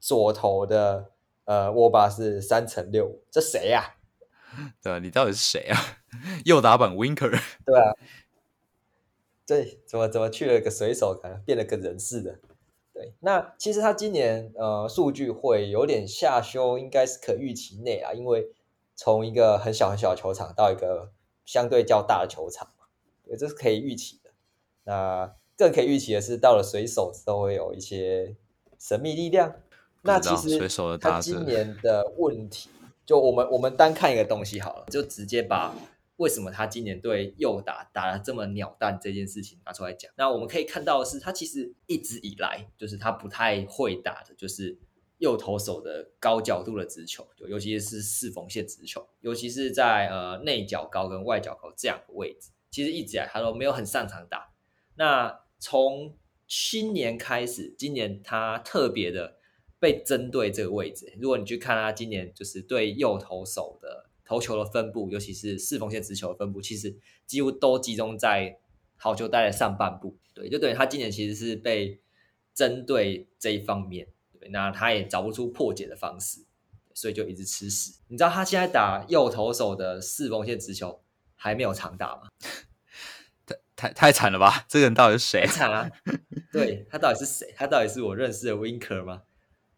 [0.00, 1.10] 左投的
[1.44, 3.96] 呃握把是三乘六，这谁呀？
[4.82, 5.78] 对啊，你到底是谁啊？
[6.44, 7.40] 右打板 Winker？
[7.64, 7.94] 对啊，
[9.46, 12.38] 对，怎么怎么去了个水手，可能变了个人似的。
[12.92, 18.52] 对，那其实他今年呃数据会有点下修，应该是可预期内啊，因为
[18.94, 21.12] 从一个很小很小的球场到一个
[21.44, 22.86] 相对较大的球场嘛，
[23.24, 24.30] 对，这是可以预期的。
[24.84, 28.36] 那更可以预期的是，到了水手都会有一些
[28.78, 29.54] 神秘力量。
[30.02, 32.70] 那其实他今年的问题，
[33.06, 35.74] 就我们我们单看一个东西好了，就直接把。
[36.16, 40.08] 为什么他今年对右打打了这么鸟蛋这件事情拿出来讲？
[40.14, 44.78] 那我们可以看到的是，他其实一直以来就是他不太会打的，就是
[45.18, 54.52] 右投手的高角度的直球，就尤其是四缝线直球，尤其是在呃内角高跟外角高这两个位置，其实一直以来他都没有很擅长打。
[54.94, 56.14] 那从
[56.46, 59.38] 新年开始，今年他特别的
[59.78, 61.10] 被针对这个位置。
[61.18, 64.10] 如果你去看他今年就是对右投手的。
[64.26, 66.96] 投球的分布，尤其是四缝线直球的分布，其实
[67.26, 68.58] 几乎都集中在
[68.96, 70.16] 好球带的上半部。
[70.32, 72.00] 对，就等于他今年其实是被
[72.54, 74.08] 针对这一方面，
[74.40, 76.40] 对，那他也找不出破解的方式，
[76.94, 78.00] 所以就一直吃屎。
[78.08, 81.02] 你知道他现在打右投手的四缝线直球
[81.34, 82.22] 还没有长打吗？
[83.76, 84.64] 太太太惨了吧！
[84.68, 85.46] 这个人到底是谁？
[85.46, 85.90] 惨啊！
[86.52, 87.52] 对他到底是谁？
[87.56, 89.22] 他到底是我认识的 Winker 吗？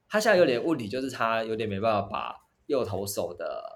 [0.09, 3.75] 他现在有点问题，就是他有点没办法把右投手的。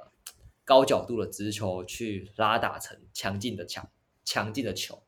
[0.63, 3.91] 高角度的直球去拉打成强劲的强
[4.25, 5.03] 强劲的球，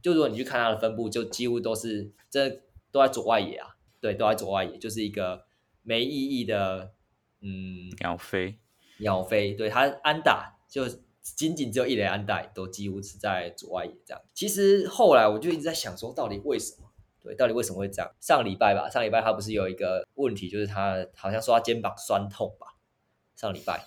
[0.00, 2.48] 就如果你去看他的分布，就几乎都是这
[2.92, 5.46] 都在左外野啊，对，都在左外野，就是一个
[5.82, 6.92] 没意义的，
[7.40, 8.60] 嗯，鸟飞
[8.98, 10.84] 鸟飞，对他安打就
[11.22, 14.22] 仅仅只有一垒安带，都几乎是在左外野这样。
[14.34, 16.90] 其实后来我就一直在想说，到底为什么？
[17.22, 18.10] 对，到底为什么会这样？
[18.18, 22.68] 上礼拜吧，上礼拜他不是有一个问题，就是他好像说他肩膀酸痛吧？
[23.36, 23.84] 上礼拜，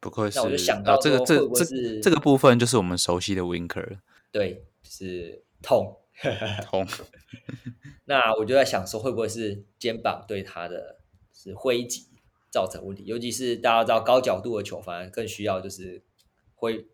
[0.00, 3.98] 不愧是，我就想到这个这这这个部分就是我们熟悉的 Winker，
[4.32, 5.98] 对，是痛
[6.62, 6.86] 痛。
[8.06, 12.08] 那我就在想说，会不会是肩膀对他的是挥击
[12.50, 13.04] 造成问题？
[13.04, 16.02] 尤其是大家知道高角度的球，反而更需要就是
[16.58, 16.86] 挥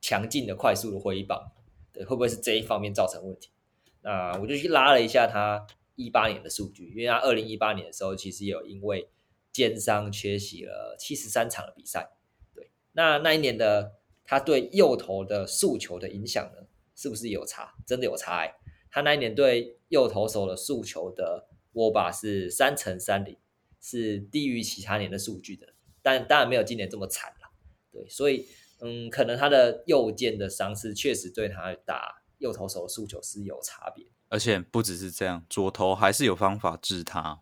[0.00, 1.50] 强劲的、快速的挥棒，
[1.92, 3.50] 对，会不会是这一方面造成问题？
[4.02, 5.66] 那我就去拉了一下他
[5.96, 9.08] 一八年的数据，因为他二零一八年的时候其实有因为
[9.50, 12.10] 肩伤缺席了七十三场的比赛。
[12.54, 13.94] 对，那那一年的
[14.24, 17.74] 他对右投的速球的影响呢，是不是有差？
[17.86, 18.54] 真的有差哎！
[18.90, 23.36] 他那一年对右投手的速球的握把是三乘三零，
[23.80, 27.50] 是低于其他年的数据的，但当然没有今年这么惨了。
[27.90, 28.46] 对，所以
[28.80, 32.22] 嗯，可能他的右肩的伤势确实对他打。
[32.38, 37.40] 右投手的诉求是有差别，而且不只是这样，左投还是有方法治他。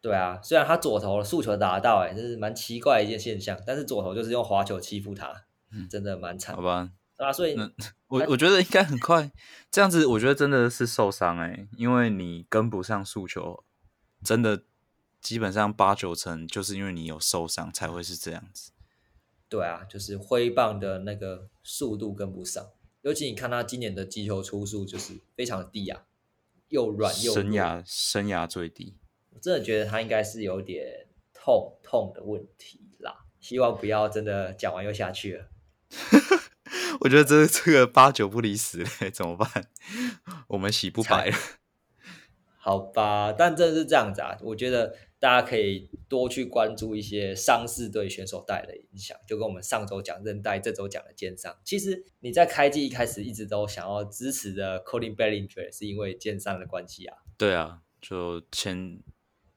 [0.00, 5.44] 对啊，虽然他左投的诉求达到，哎，这是蛮奇怪的一件现象，但是左投就是用滑球欺负他，
[5.90, 6.56] 真的蛮惨。
[6.56, 7.54] 好吧，啊，所以
[8.08, 9.30] 我我觉得应该很快
[9.70, 13.62] 这样子，我觉得真的是受伤哎，因为你跟不上诉求，
[14.24, 14.62] 真的
[15.20, 18.72] 基本上八九成就是因为你有受伤才会是这样子。
[19.52, 22.70] 对啊，就是挥棒的那个速度跟不上。
[23.02, 26.06] 尤其你看他今年的击球出数就是非常低啊，
[26.68, 28.96] 又软又生涯生涯最低。
[29.28, 35.48] 我真的觉得他应该是有点痛痛的问题啦，希望不要真的讲完又下去了。
[37.00, 39.68] 我觉得这 这个八九不离十嘞，怎么办？
[40.48, 41.36] 我们洗不白了。
[42.56, 44.96] 好吧，但真的是这样子啊，我觉得。
[45.22, 51.56] 大家可以多去关注一些伤势对选手带来的影响，就跟我们上周讲韧带，这周讲的肩伤。
[51.62, 57.18] 其实你在开机一开始一直都想要支持的 Colin Bellinger，是因为肩伤的关系啊。
[57.38, 59.00] 对啊，就前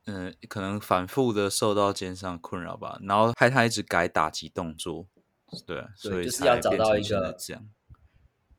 [0.05, 5.07] 嗯，可能反复的受到肩伤困扰吧，然后害他一直改打击动作。
[5.65, 7.67] 对，所以就是要找到一个这样，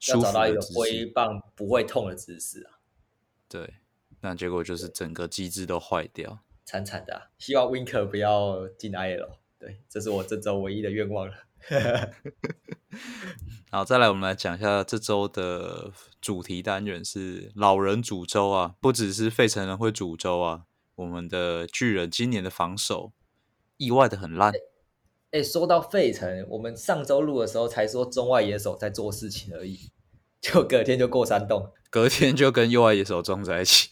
[0.08, 2.80] 要找到一个挥棒不会痛的姿势啊。
[3.48, 3.74] 对，
[4.22, 6.40] 那结果就是整个机制都坏掉。
[6.66, 9.30] 惨惨的，希望 Winker 不要进 IL。
[9.58, 11.34] 对，这是我这周唯一的愿望了。
[13.70, 20.64] 好，再来我们来讲一下这周的主题单元是老人煮粥啊，不只是费城人会煮粥啊，
[20.96, 23.12] 我们的巨人今年的防守
[23.76, 24.52] 意外的很烂。
[25.30, 29.92] 哎，说到费城，我们上周录的时候才说中外野手在做事情而已，
[30.40, 33.90] 就隔天就过山洞，隔天就跟右外野手撞在一起。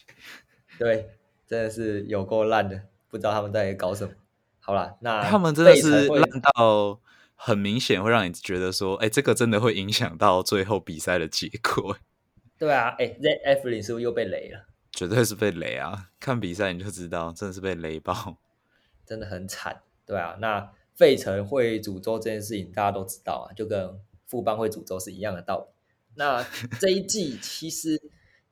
[0.78, 1.08] 对。
[1.46, 4.12] 真的是有够烂的，不知道他们在搞什么。
[4.60, 6.98] 好了，那他们真的是烂到
[7.34, 11.98] 很明显，会让你觉得说，哎，这个真的会影响到最后比赛的结果。
[12.58, 14.64] 对啊，哎，Z F 零是不是又被雷了？
[14.90, 16.10] 绝对是被雷啊！
[16.18, 18.38] 看比赛你就知道，真的是被雷爆，
[19.04, 19.82] 真的很惨。
[20.06, 25.66] 对啊，那费城会诅咒这件事情，大家都知道啊，就跟富邦会诅咒是一样的道理。
[26.14, 26.42] 那
[26.80, 28.00] 这一季其实。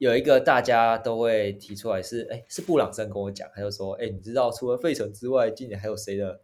[0.02, 6.40] 有一个大家都会提出来是，哎，是布朗森跟我讲，他就说，哎，你知道除了费城之外，今年还有谁的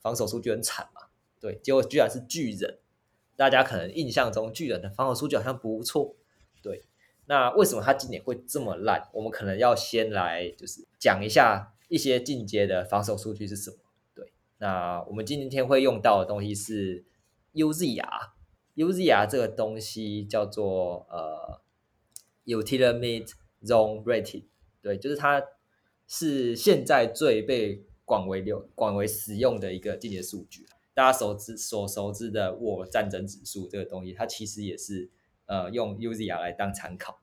[0.00, 1.02] 防守数据很惨吗？
[1.38, 2.78] 对，结果居然是巨人。
[3.36, 6.16] 大家可能印象中巨人的防守数据好像不错，
[6.62, 6.86] 对。
[7.26, 9.06] 那为什么他今年会这么烂？
[9.12, 13.76] 我们可能要先来就是讲一下一些进阶的防守数据是什么。
[14.14, 17.04] 对，那我们今天会用到的东西是
[17.52, 21.60] UZR，UZR 这个东西叫做呃。
[22.44, 23.26] Utility
[23.62, 24.44] Zone Rating，
[24.82, 25.42] 对，就是它
[26.08, 30.66] 是现在最被广为流、广为使用的一个进阶数据。
[30.92, 35.08] 大家熟知所熟知的沃战争指数这个东西，它其实也是
[35.46, 37.20] 呃用 UZR 来当参考。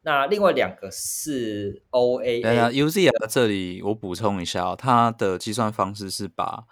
[0.00, 6.64] 那另外两个是 OA，对啊，UZR 这里我补充一下，它的计算方式是把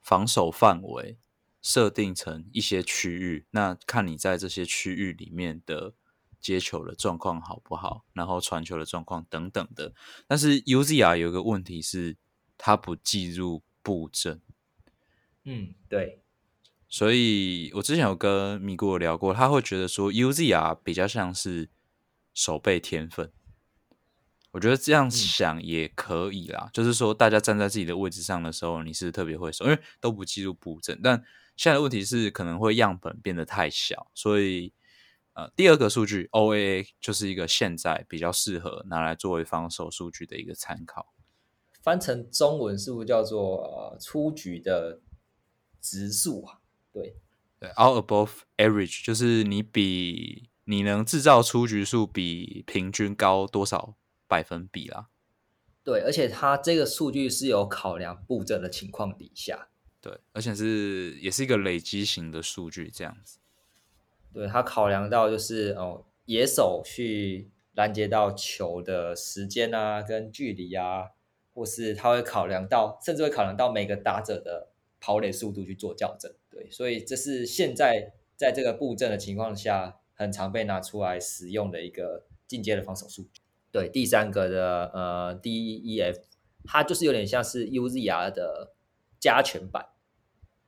[0.00, 1.18] 防守范围
[1.60, 5.94] 设定成一些区域，那看你在这些区域里面的。
[6.46, 8.04] 接球的状况好不好？
[8.12, 9.92] 然后传球的状况等等的。
[10.28, 12.16] 但是 UZR 有一个问题是，
[12.56, 14.40] 他不计入布阵。
[15.42, 16.22] 嗯，对。
[16.88, 21.68] 所以我之前有跟米古聊过，他会觉得说 UZR 比较像是
[22.32, 23.32] 守备天分。
[24.52, 31.00] 我觉得这样想也可以啦，就是说大家站在自己的位置上的时候，你是特别会守，因为都不计入布阵。
[31.02, 31.24] 但
[31.56, 34.72] 现在的问题是，可能会样本变得太小，所以。
[35.36, 41.12] 呃，第二个数据 OAA 就是一个现在比较适合拿来作为防守数据的一个参考。
[41.82, 45.02] 翻成中文是不是叫做呃出局的
[45.78, 46.60] 值数啊？
[46.90, 47.18] 对，
[47.60, 53.94] 对，all above average 就是你比你能制造出局数比平均高多少
[54.26, 55.08] 百分比啦？
[55.84, 59.68] 对，而且它这个数据是有考量布阵的情况底下，
[60.00, 63.38] 对，而且是也是一个累积型的数据这样子。
[64.36, 71.12] 对，他考量到就是哦，野手去拦截到球的时间啊，跟距离啊，
[71.54, 74.68] 或是他会考量到，甚至会考量到每个打者的
[75.00, 76.30] 跑垒速度去做校正。
[76.50, 83.40] 对，所以这是现在在这个布阵的情况下，很常被拿出来使用的一个进阶的防守数据。
[83.72, 86.20] 对，第三个的呃 D E F，
[86.64, 88.74] 它就是有点像是 U Z R 的
[89.18, 89.86] 加权版、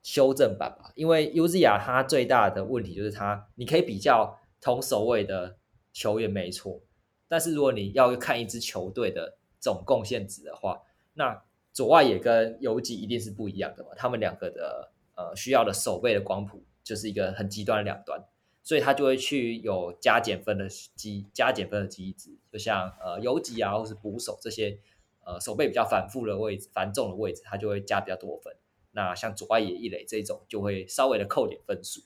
[0.09, 0.91] 修正版吧。
[0.95, 5.57] 因为 U Z R 它最大的问题就是它，你可以比较同守卫的
[5.93, 6.81] 球员没错，
[7.29, 10.81] 但是如果你要看一支球队的总贡献值的话，
[11.15, 11.43] 那
[11.73, 14.93] 左外野跟游击一定是不一样的嘛，他们两个的。
[15.21, 18.25] 呃，需要的守备的光谱就是一个很极端的两端，
[18.63, 24.79] 所以他就会去有加减分的机加减分的机制，就像呃游击啊，或是捕手这些
[25.27, 28.55] 呃守备比较反复的位置、繁重的位置，他就会加比较多分。
[28.93, 32.01] 那像左外野一垒这种，就会稍微的扣点分数，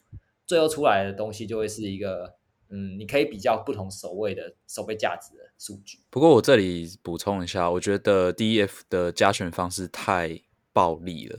[0.46, 2.34] 最后出来的东西就会是一个
[2.68, 5.98] 嗯，你可以比较不同守卫的守备价值的数据。
[6.10, 10.40] 不过我这里补充一下，我觉得 D E F 的加权方式太
[10.72, 11.38] 暴力了，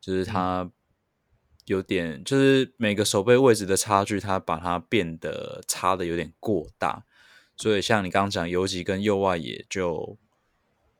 [0.00, 0.70] 就是它。
[1.66, 7.04] 有点就是每个守备位置的差距，它把它变得差的有点过大，
[7.56, 10.16] 所以像你刚刚讲游击跟右外野就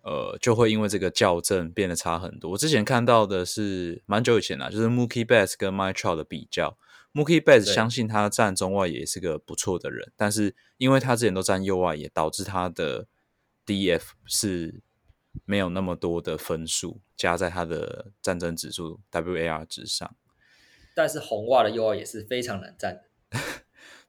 [0.07, 2.53] 呃就会因为这个校正变得差很多。
[2.53, 6.79] 我之前看到的是蛮久以前啦，就是 Mookie Betts 跟 My Trout 的比较
[7.13, 13.09] ，Mookie Betts 相信他站中外也是个不错的人，但是因为他之前都站右外也，导致他的
[13.67, 14.81] DF 是
[15.45, 20.15] 没有那么多的分数加在他的战争指数 WAR 之上。
[20.95, 23.03] 但是红袜的右外也是非常难站的，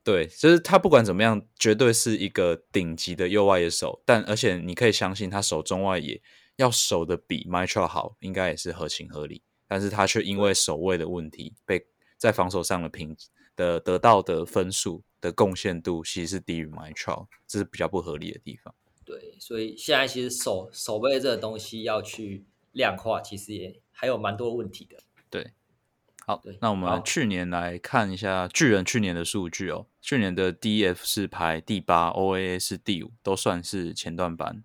[0.08, 4.02] 对，就是他不管怎么样，绝对是一个顶级的右外野手。
[4.06, 6.22] 但而且你可以相信，他守中外野
[6.56, 9.44] 要守的比 Mitchell 好，应该也是合情合理。
[9.68, 11.86] 但是他却因为守卫的问题，被
[12.18, 13.18] 在防守上的评
[13.58, 18.74] 的得到的分数的贡献度，其实是低于 Mitchell，这是比较不合理的地方。
[19.04, 24.98] 对，所以现在其实守守卫这个东西要去量化，其实也还有蛮多问题的。
[25.30, 25.52] 对。
[26.28, 29.88] 好，那我们去年来看一下巨人去年的数据哦。
[30.02, 34.62] 去年的 DF 是排第八，OAA 是第五，都算是前段班。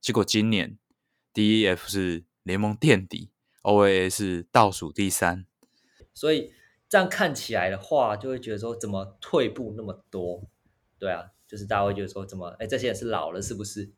[0.00, 0.78] 结果今年
[1.34, 3.28] DF 是联盟垫底
[3.64, 5.44] ，OAA 是倒数第三。
[6.14, 6.54] 所以
[6.88, 10.44] 这样看起来的话，就会觉得说怎么退步那么多？
[10.98, 13.90] 对啊，就是大家会觉得说怎么哎，这些人是老了是不是？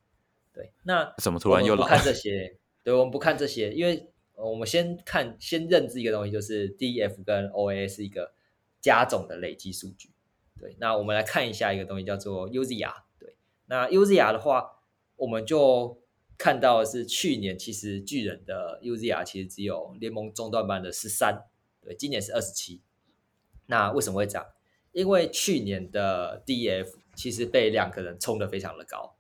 [0.53, 1.87] 对，那怎么突然又老？
[1.87, 4.11] 看这 些，对我们不看这些，因为。
[4.37, 8.35] 我们先看，先认知一个东西，就是 D F 跟 O A 是一个
[8.81, 10.11] 加总的累积数据。
[10.61, 13.05] 对，那我们来看一下一个东西，叫做 U Z R。
[13.19, 13.35] 对，
[13.67, 14.83] 那 U Z R 的话，
[15.17, 16.03] 我们就
[16.37, 21.45] 看到是去年其实巨人的 U Z R 其实只有联盟中段班的十三，
[21.83, 22.83] 对，今年是二十七。
[23.67, 24.47] 那为什么会这样？
[24.93, 29.17] 因为去年的 D F 其实被两个人冲的非常的高，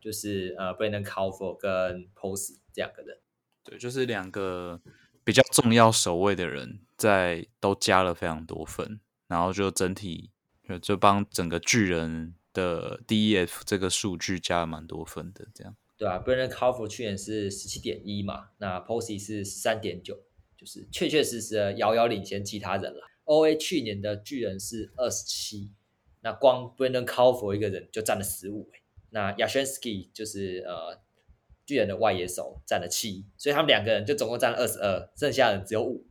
[0.00, 3.18] 就是呃 Brandon c a l f o r 跟 Pose 这两个人。
[3.64, 4.78] 对，就是两个
[5.24, 10.30] 比较重要守卫的人，在都加了非常多分，然后就整体
[10.68, 15.74] 就就帮整个巨人的 DEF 这个数据加了蛮多分的，这样。
[15.96, 20.14] 对啊，Brandon c a r f o r 去年是十七点一嘛，那 Posey 是三点九，
[20.58, 23.00] 就是确确实实的遥遥领先其他人了。
[23.24, 25.72] OA 去年的巨人是二十七，
[26.20, 28.70] 那光 Brandon c a r f o r 一个人就占了十五，
[29.08, 31.02] 那 Yashinsky 就是呃。
[31.66, 36.06] 巨人的外野手占了七，所以他们两个人就总共占了二十二，剩下的只有五。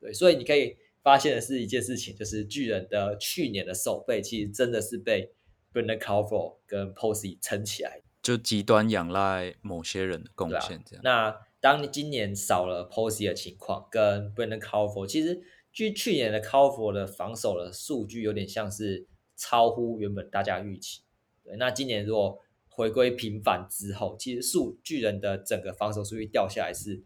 [0.00, 5.32] 对，所以你可以发现的是一件事情，就是巨人的去年的守备其实真的是被
[5.72, 10.82] Brendan c a r f o r 跟 Posey 撑起来，就极端仰赖某些人的贡献。
[10.84, 15.40] 这样，那当你今年少了 Posey 的情况，跟 Brendan c a r f o r 其实
[15.72, 21.02] 据去年的 c a r f o r 的防守的数据有点像是超乎原本大家预期。
[21.42, 22.40] 对，那今年如果
[22.78, 27.02] 回归平凡之后，其实数巨人的整个防守数据掉下来是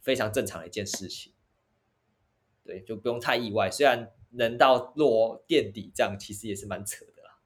[0.00, 1.32] 非常正常的一件事情，
[2.62, 3.68] 对，就不用太意外。
[3.68, 7.40] 虽然能到落垫底这样，其实也是蛮扯的啦。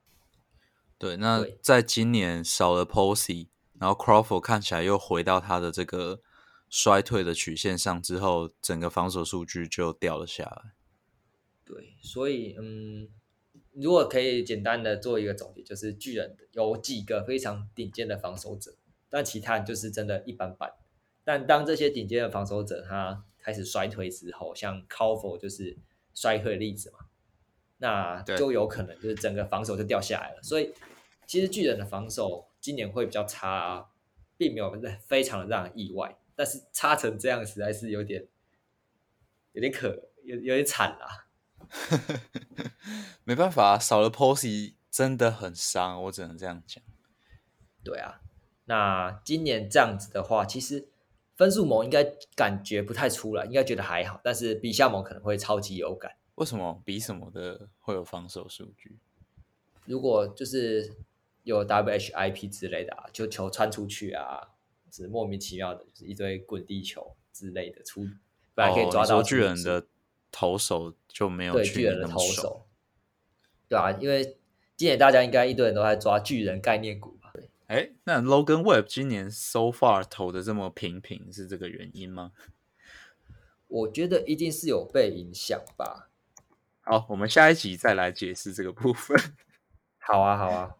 [0.99, 3.47] 对，那在今年少了 Posey，
[3.79, 6.21] 然后 Crawford 看起来又回到他的这个
[6.69, 10.73] 衰退的曲线上之后，整个防守数据就掉了下来。
[11.65, 13.09] 对，所以嗯。
[13.73, 18.75] 如果可以简单的做一个总结，就是巨人有几个非常顶尖的防守者，
[19.09, 20.71] 但其他人就是真的一般般。
[21.23, 25.77] 但当这些顶尖的防守者他开始衰退之后，像 c a l f o 就是
[26.13, 26.99] 衰退的例子嘛，
[27.77, 30.43] 那就有可能就是整个防守就掉下来了。
[30.43, 30.73] 所以
[31.25, 33.89] 其实巨人的防守今年会比较差，
[34.37, 34.71] 并没有
[35.05, 38.27] 非常的让人意外，但是差成这样实在是有点
[39.53, 41.27] 有点可有有点惨啦。
[43.25, 46.83] 没办法，少了 Posey 真的很伤，我只能这样讲。
[47.83, 48.21] 对啊，
[48.65, 50.87] 那今年这样子的话，其实
[51.35, 52.03] 分数盟应该
[52.35, 56.15] 感觉不太出来，应该觉得还好，但是比下盟可能会超级有感。
[56.35, 58.97] 为什么比什么的会有防守数据？
[59.85, 60.93] 如果就是
[61.43, 64.49] 有 WHIP 之类的啊，就球穿出去啊，
[64.91, 68.07] 是莫名其妙的，就是一堆滚地球之类的出，
[68.53, 69.87] 本来可以抓到巨人的。
[70.33, 72.65] 投手就没有巨人的投手，
[73.69, 74.35] 对啊，因为
[74.75, 77.31] 今年大家应该一堆人都在抓巨人概念股吧？
[77.67, 82.31] 哎，那 Logan Webb 今年 so far 投的这么平平，是这个原因吗？
[83.67, 86.09] 我觉得一定是有被影响吧。
[86.81, 89.15] 好，我们下一集再来解释这个部分。
[89.99, 90.75] 好啊，好啊。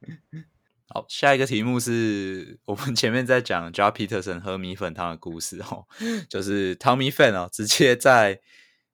[0.88, 5.86] 好，下一个题目是我们前面在讲 j o h Peterson 喝米粉汤的故事哦，
[6.30, 8.40] 就是 Tommy Fan 哦，直接在。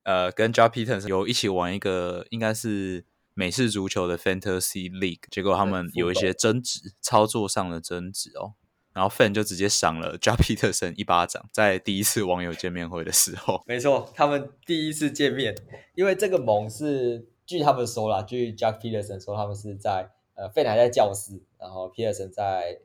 [0.05, 8.55] 呃，跟 Peterson 有一起玩一个应该是美式足球的 Fantasy League，结果他们有一些争执，操作上的争执哦，
[8.92, 15.55] 然后 Fan 就直接赏了 Joe Peterson 一巴掌，在第一次网友见面会的时候， 没错，他们第一次见面，
[15.94, 22.80] 因为这个盟是据他们说啦，据 Joe Peterson 说，他们是在呃 Fan 还在教室，然后 Peterson 在。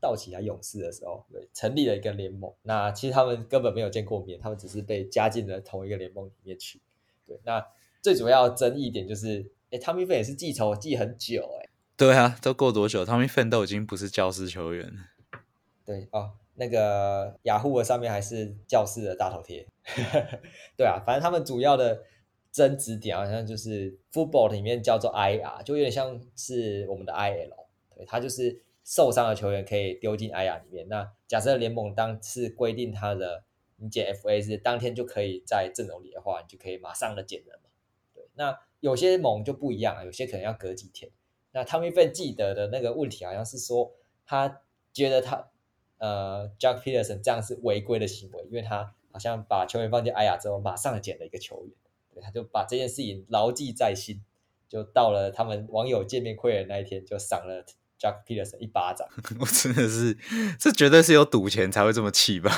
[0.00, 2.50] 道奇来勇士的时候，对，成立了一个联盟。
[2.62, 6.80] 那其实他们根本没有见过面，他们只是被加进了同一个联盟里面去。
[7.26, 7.64] 对，那
[8.00, 15.40] 最主要争议点就是，哎，Tommy Fan 也是记仇记很久，哎，对啊，都过多久？Tommy Fan 都已经不是教师球员了。
[15.84, 19.66] 对哦，那个雅虎的上面还是教室的大头贴。
[20.76, 22.02] 对啊，反正他们主要的
[22.50, 27.50] 争执点好像就是 football 里面叫做 IR，就有点像是我们的 IL，
[27.94, 28.62] 对，他就是。
[28.90, 30.88] 受伤的球员可以丢进 I R 里面。
[30.88, 33.44] 那假设联盟当次规定他的
[33.76, 37.70] 你减 F A 是当天就可以在阵容里的话，你就可以马上的减人嘛。
[38.12, 41.08] 对，那有些盟就不一样啊，有些可能要隔几天。
[41.52, 43.92] 那他们一份记得的那个问题好像是说，
[44.26, 44.62] 他
[44.92, 45.52] 觉得他
[45.98, 51.72] 呃 Jack Peterson 这样是违规的行为，因为他好像把球员放进 I R 之后马上减了一个球员，
[52.12, 54.24] 对，他就把这件事情牢记在心，
[54.68, 57.64] 就到了他们网友见面会的那一天就赏了。
[58.00, 59.06] Jack Peterson 一巴掌，
[59.38, 60.16] 我真的是，
[60.58, 62.50] 这绝对是有赌钱才会这么气吧？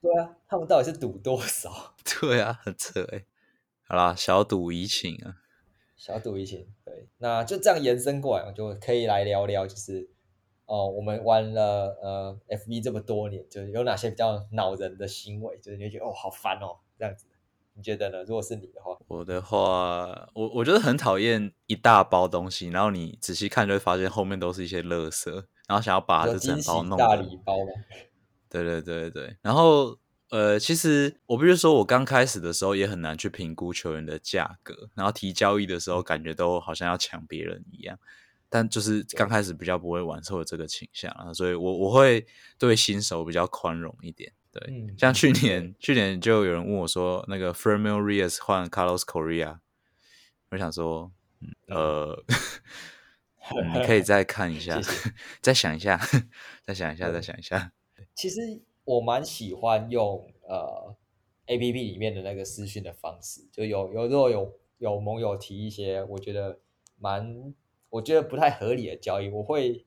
[0.00, 1.94] 对啊，他们到底是赌多少？
[2.20, 3.24] 对啊，很扯哎。
[3.82, 5.36] 好啦，小赌怡情啊，
[5.96, 6.68] 小赌怡情。
[6.84, 10.08] 对，那就这样延伸过来，我就可以来聊聊，就是
[10.66, 17.24] 哦，我们玩了呃 FB 这么多年，就是有哪些比较恼人的行为，就是你觉得哦好烦哦这样子。
[17.78, 18.24] 你觉得呢？
[18.24, 25.30] 如果是你的话，我的话，我我觉得很讨厌一大包东西，然后你仔细看就会发现后面都是一些垃圾，
[25.68, 27.70] 然后想要把这整包弄大礼包吗？
[28.50, 29.96] 对对对对，然后
[30.30, 37.96] 呃，其实我必须说，我刚开始的时候也很难去评估球员的价格，然后提交易的时候感觉都好像要抢别人一样，
[38.48, 42.26] 但就是刚开始比较不会玩，受这个倾向啊，所以我我会
[42.58, 44.32] 对新手比较宽容一点。
[44.50, 49.58] 对，像去年，去年就有人问我说，那个 Fermil Reyes 换 Carlos Correa，
[50.50, 51.12] 我想说，
[51.66, 52.24] 呃，
[53.74, 54.80] 你可以 再看一下，
[55.42, 56.00] 再想一下，
[56.64, 57.72] 再想一下，再想一下。
[58.14, 60.96] 其实我蛮喜欢用呃
[61.46, 66.58] A P P 里面的那个私讯的方式，就有有时候有有盟友提一些我觉得
[66.98, 67.54] 蛮
[67.90, 69.84] 我觉得不太合理的交易，我会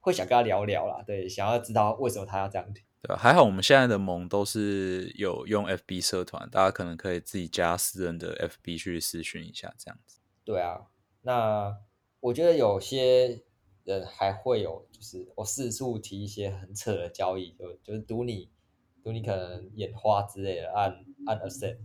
[0.00, 1.02] 会想跟他聊聊啦。
[1.04, 2.72] 对，想要知道为什么他要这样
[3.06, 3.08] 提。
[3.08, 10.20] 对，还好我们现在的盟都是有用 FB 社团，大家可能可以自己加私人的 FB 去私讯一下，这样子。
[10.44, 10.86] 对啊，
[11.22, 11.76] 那
[12.20, 13.42] 我觉得有些
[13.84, 18.50] 人还会有，就是我四处提一些很扯的交易，就就是赌你
[19.02, 21.78] 赌你可能眼花之类的，按按 accept，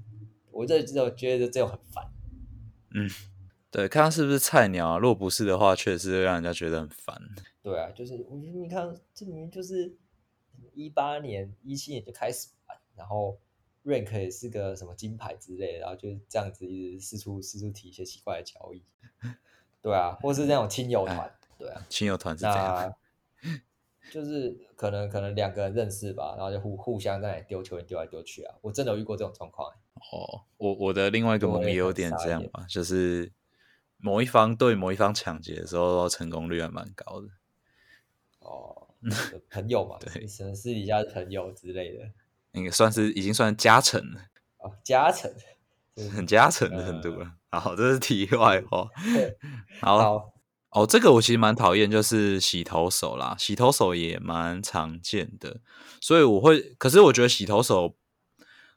[0.51, 2.05] 我这觉得这种很烦。
[2.95, 3.09] 嗯，
[3.69, 7.21] 对，看他是不是菜鸟啊，如果不是的话，确实会让人家觉得很烦。
[7.61, 9.95] 对啊，就是我觉得你看这里面就是。
[10.85, 13.37] 一八年、一七年就开始玩，然后
[13.83, 18.83] rank 也是个什么金牌之类，然后就是这样子一直四处四处提一些奇怪的交易，
[19.81, 22.93] 对啊，或是那种亲友团，对啊，亲友团是这样，
[24.11, 29.69] 就是可能可能两个人认识吧，然后就互互相在丢球，丢来丢去啊，我真的有遇过这种状况。
[30.11, 33.31] 哦，我我的另外一个盟也有点这样吧，就是
[33.97, 37.27] 某一方对某一方抢劫的时候，成功率还蛮高的。
[38.39, 38.78] 哦。
[39.49, 42.11] 朋友嘛， 对，可能私底下的朋友之类的，
[42.51, 44.21] 应该算是已经算加成了
[44.57, 45.31] 哦，加成，
[46.11, 47.35] 很加成的程度了。
[47.51, 48.89] 好，这是题外话。
[49.81, 50.31] 好，
[50.69, 55.61] 哦，这个我其实蛮讨厌，就是洗头手啦，洗头手也蛮常见的，
[56.01, 57.95] 所以我会，可是我觉得洗头手，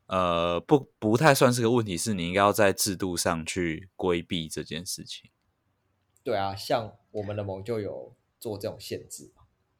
[0.06, 5.30] 呃，不不太算是个问题，是你应该要在制度上去规避这件事情。
[6.22, 9.32] 对啊，像我们的盟就有做这种限制。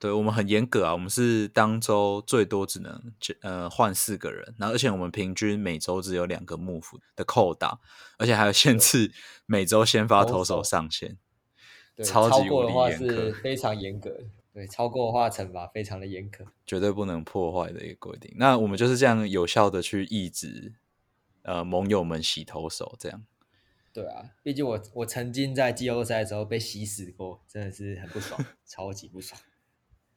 [0.03, 7.79] 对我们很严格啊，我们是当周最多只能呃换四个人，然后而且我们平均每周只有两个幕府的扣打，
[8.19, 9.13] 而且还有限制
[9.47, 11.19] 每周先发投手上限，
[12.05, 18.35] 超级过的话是非常严格的，对，超过的话惩罚非常的严苛，绝对不能破坏的一个规定。
[18.37, 20.73] 那我们就是这样有效的去抑制
[21.43, 23.23] 呃盟友们洗投手这样。
[23.93, 29.41] 对啊，毕竟我我曾经在季后赛的时候被洗死过，真的是很不爽， 超级不爽。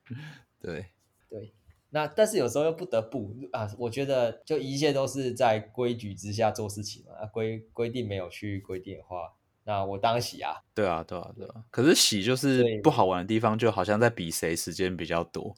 [0.61, 0.87] 对
[1.29, 1.53] 对，
[1.89, 7.13] 那但是有时候又不得不啊，我觉得就一切都是在规矩之下做事情嘛。
[7.13, 9.33] 啊，规规定没有去规定的话，
[9.63, 10.63] 那我当洗啊。
[10.73, 11.63] 对啊，对啊，对啊。
[11.71, 15.55] 可是洗就是不好玩的地方，就好像在比谁时间比较多，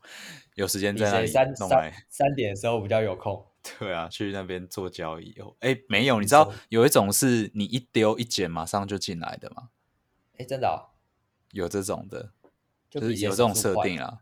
[0.56, 3.46] 有时间在那里三三三点的时候比较有空。
[3.80, 5.56] 对啊，去那边做交易哦。
[5.60, 9.70] 哎，没有，你知道有一种是你一丢一捡马上就进来的吗？
[10.38, 10.90] 哎，真的
[11.52, 12.32] 有这种的，
[12.90, 14.20] 就是有这种设定啊。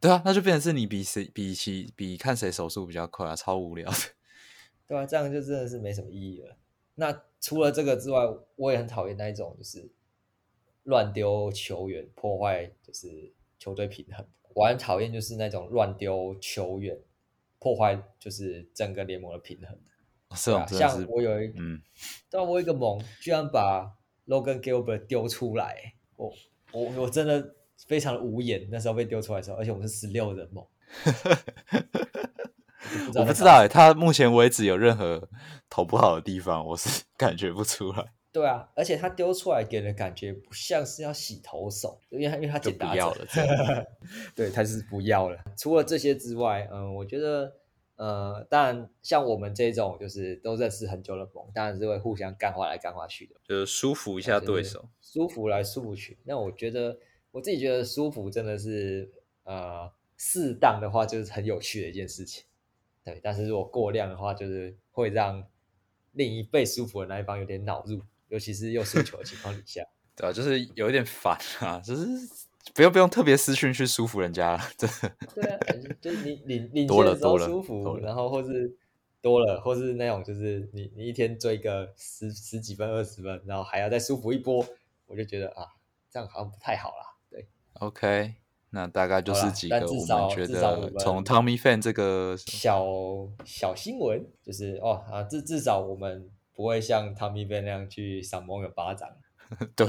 [0.00, 3.96] 对啊，那就变成是你比谁比起比看谁手速比较快啊，超无聊的。
[4.86, 6.56] 对啊，这样就真的是没什么意义了。
[6.94, 8.20] 那除了这个之外，
[8.54, 9.90] 我也很讨厌那一种就是
[10.84, 14.24] 乱丢球员破坏就是球队平衡。
[14.54, 16.96] 我很讨厌就是那种乱丢球员
[17.58, 19.76] 破坏就是整个联盟的平衡。
[20.36, 21.82] 是啊，像我有一嗯，
[22.30, 23.96] 但我一个盟居然把
[24.28, 26.32] Logan Gilbert 丢出来，我
[26.70, 27.56] 我我真的。
[27.86, 30.66] 非常的无言，那时候被丢出来的时候，而且我们是十六人梦，
[33.14, 35.28] 我不知道哎，他目前为止有任何
[35.70, 38.12] 投不好的地方，我是 感觉不出来。
[38.30, 43.16] 对啊，而且他丢出来给人感觉不像是要洗头手，因为他因为他捡打了，
[44.36, 45.38] 对，他是不要了。
[45.56, 47.52] 除了这些之外，嗯，我觉得，
[47.96, 56.18] 呃，当然像我们这种就是都认识很久的盟，当然是会互相干话来干话去的，就是舒服一下对手，舒服来舒服去。
[56.24, 56.98] 那我觉得。
[57.30, 59.10] 我自己觉得舒服真的是，
[59.44, 62.44] 呃，适当的话就是很有趣的一件事情，
[63.04, 63.20] 对。
[63.22, 65.46] 但是如果过量的话，就是会让
[66.12, 69.84] 另一被舒服的那一方有点恼怒，尤其是又输球的情况底下。
[70.16, 72.06] 对啊，就是有一点烦啊，就是
[72.74, 75.16] 不用不用特别私讯去舒服人家了，真的。
[75.34, 75.58] 对啊，
[76.00, 78.76] 就是你你你多了多了舒服，然后或是
[79.20, 84.66] 多了，或是那种就是你你一天追个十十几分二十分，然后还要再舒服一波，
[85.06, 85.64] 我就觉得啊，
[86.10, 87.14] 这样好像不太好啦。
[87.80, 88.34] OK，
[88.70, 92.84] 那大概就是几个我们觉得从 Tommy Fan 这个小
[93.44, 99.08] 小新闻，就是哦啊，至至少我们不会像 Tommy Fan 那样去赏某个巴掌。
[99.76, 99.86] 对，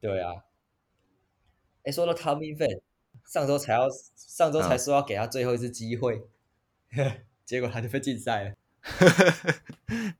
[0.00, 0.44] 对啊。
[1.84, 2.80] 哎，说到 Tommy Fan，
[3.26, 6.22] 上周才要上周才说要给他最后一次机会，
[7.46, 8.54] 结果他就被禁赛了。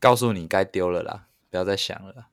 [0.00, 2.28] 告诉你该丢了啦，不要再想了。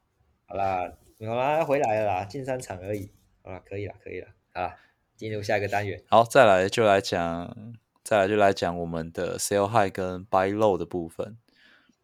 [0.46, 0.94] 好啦。
[1.20, 3.10] 好啦，回来了啦，进三场而已。
[3.42, 4.28] 好了，可以了，可以了。
[4.54, 4.74] 好，
[5.16, 6.04] 进入下一个单元。
[6.10, 11.38] 好，再来就来讲，再来就来讲我们的 sell high 跟 buy low 的部分。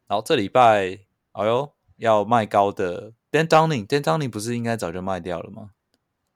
[0.07, 0.99] 然后这礼拜，
[1.33, 5.71] 哎呦，要卖高的 Dan Downing，Dan Downing 不是应该早就卖掉了吗？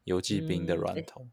[0.03, 1.25] 游击兵的软头，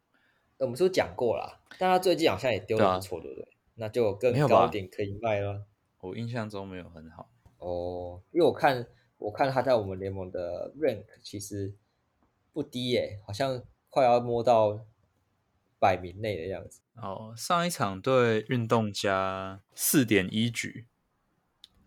[0.58, 1.60] 我们是不是讲过了？
[1.76, 3.48] 但他最近好像也丢的不错，对不对？
[3.74, 5.64] 那就更高一点可以卖了。
[5.98, 7.28] 我印象中没有很好
[7.58, 8.86] 哦，因为我看。
[9.22, 11.72] 我看他在我们联盟的 rank 其实
[12.52, 14.84] 不低耶，好像快要摸到
[15.78, 16.80] 百名内的样子。
[16.96, 20.86] 哦，上一场对运动家四点一局，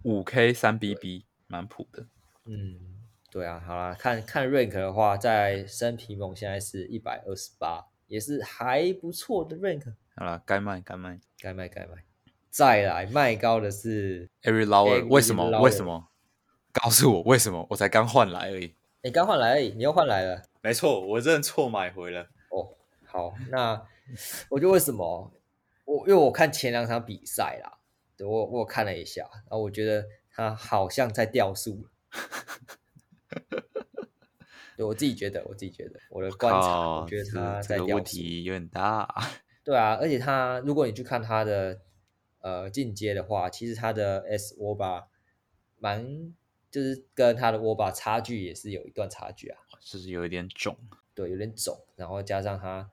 [0.03, 2.07] 五 K 三 BB，蛮普的。
[2.45, 9.93] 嗯，对啊，好啦，看看 rank 的话，在生皮盟现在是一百二十八，也是还不错的 rank。
[10.15, 12.03] 好了，该卖该卖该卖该卖，
[12.49, 15.61] 再来卖高的是 Every Lower，为什么？
[15.61, 16.07] 为什么？
[16.81, 17.65] 告诉我为什么？
[17.69, 18.75] 我才刚换来而已。
[19.01, 20.41] 你刚换来而已，你又换来了。
[20.61, 22.23] 没错，我认错买回了。
[22.49, 23.85] 哦，好，那
[24.49, 25.31] 我就为什么？
[25.85, 27.77] 我因为我看前两场比赛啦，
[28.17, 31.87] 对我我看了一下，然后我觉得他好像在掉速。
[34.75, 37.93] 对我自己觉得，我自己觉得我的观察，我觉得他在掉速。
[37.93, 39.07] 问题有点大。
[39.63, 41.79] 对啊，而且他如果你去看他的
[42.41, 45.07] 呃进阶的话，其实他的 S 我把
[45.77, 46.33] 蛮。
[46.75, 50.77] 就是跟他的握把差距也是有一段差距啊，就是有一点肿，
[51.13, 52.91] 对，有点肿，然后加上他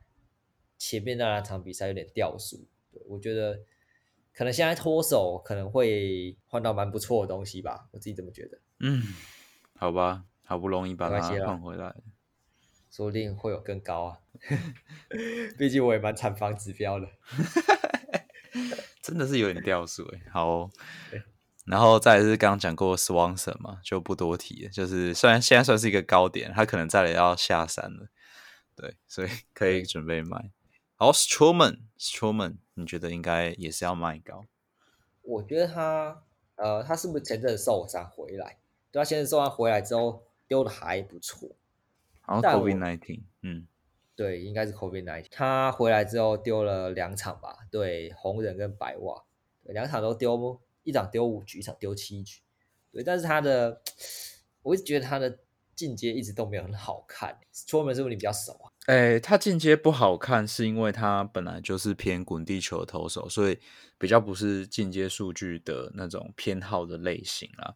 [0.78, 3.58] 前面那两场比赛有点掉速，对我觉得
[4.32, 8.60] 可能现在脱手可能会换到蛮不错的东西吧，我自己这么觉得。
[8.78, 9.02] 嗯，
[9.74, 11.92] 好吧，好不容易把它换回来，
[12.88, 14.20] 说不定会有更高啊。
[15.58, 17.08] 毕竟我也蛮产房指标的，
[19.02, 20.20] 真的是有点掉速哎。
[20.30, 20.70] 好，
[21.64, 24.70] 然后再是刚刚讲过 Swanson 嘛，就不多提了。
[24.70, 28.08] 就是虽然现在算是一个高点，他可能再来要下山了，
[28.74, 30.50] 对，所以 可以准备买。
[30.96, 34.44] 好，Strowman，Strowman，你觉得应该也是要卖高？
[35.22, 36.22] 我觉得他，
[36.56, 38.58] 呃，他是不是前阵受伤回来？
[38.90, 41.48] 对他前阵受伤回来之后丢的还不错。
[42.26, 43.66] 然后 COVID nineteen，嗯，
[44.14, 45.26] 对，应该是 COVID nineteen。
[45.30, 47.58] 他回来之后丢了两场吧？
[47.70, 49.24] 对，红人跟白袜，
[49.64, 52.40] 两场都丢，一场丢五局，一场丢七局。
[52.90, 53.80] 对，但是他的，
[54.62, 55.38] 我一直觉得他的
[55.74, 57.38] 进阶一直都没有很好看。
[57.54, 58.70] Strowman 是不是你比较熟啊？
[58.86, 63.58] 哎，他进阶不好看，是因为他本来就是偏滚地球的投手，所以
[63.96, 67.74] 比较不是进阶数据的那种偏好的类型啦。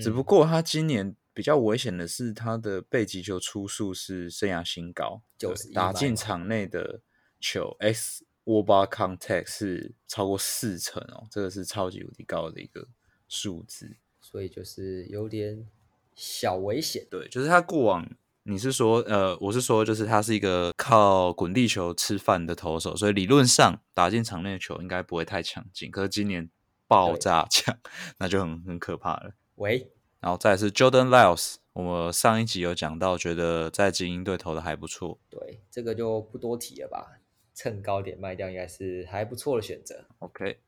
[0.00, 7.00] 只不过他今年比较危险的是，他的背击球出数是生涯新高，就是打进场内的
[7.40, 12.88] 球 X w a b a contact 是超过四成哦，这个是超级无敌高的一个
[13.28, 15.66] 数字，所以就是有点
[16.14, 17.06] 小危险。
[17.10, 18.08] 对，就是他过往。
[18.44, 25.90] 你是说，呃，我是说，就是他是一个靠滚地球吃饭的投手，所以理论上打进场内的球应该不会太强劲。
[25.90, 26.48] 可是今年
[26.86, 27.78] 爆炸强，
[28.16, 29.34] 那就很很可怕了。
[29.56, 29.90] 喂，
[30.20, 35.18] 然后再是 Jordan Lyles，我们上一集有讲到，觉得在精英队投的还不错。
[35.28, 37.17] 对，这个就不多提了吧。
[37.58, 40.04] 趁高点卖掉应该是还不错的选择。
[40.20, 40.60] OK，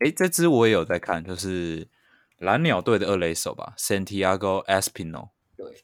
[0.00, 1.88] 哎，这支我也有在看，就是
[2.36, 5.30] 蓝鸟队的二垒手吧，Santiago Espino。
[5.56, 5.82] 对。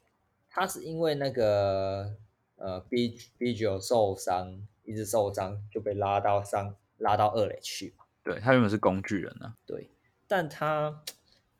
[0.51, 2.15] 他是因为那个
[2.57, 8.05] 呃 B B 九受伤，一直受伤就被拉到上拉到二垒去嘛。
[8.23, 9.55] 对他原本是工具人啊。
[9.65, 9.91] 对，
[10.27, 11.03] 但他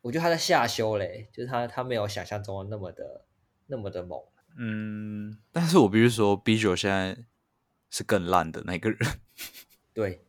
[0.01, 3.25] 我觉得他在下修嘞，就是他他没有想象中的那么的
[3.65, 4.19] 那么的猛。
[4.59, 7.17] 嗯，但是我必须说 B 九现在
[7.89, 8.99] 是更烂的那个人。
[9.93, 10.21] 对，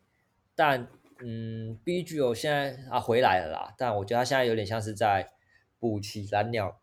[0.54, 0.88] 但
[1.20, 5.32] 嗯，BGO 现在啊回来了啦，但我觉得他现在有点像是在
[5.78, 6.80] 补齐蓝鸟。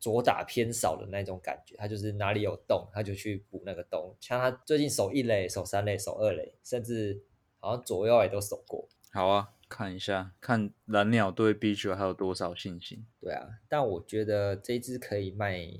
[0.00, 4.14] 左打偏少的那种感觉，他就是哪里有洞，他就去补那个洞。
[4.20, 7.24] 像他最近守一垒、守三垒、守二垒，甚至
[7.58, 8.86] 好像左右也都守过。
[9.10, 13.06] 好啊，看一下，看蓝鸟对 B 球还有多少信心。
[13.18, 15.70] 对啊，但我觉得这只可以卖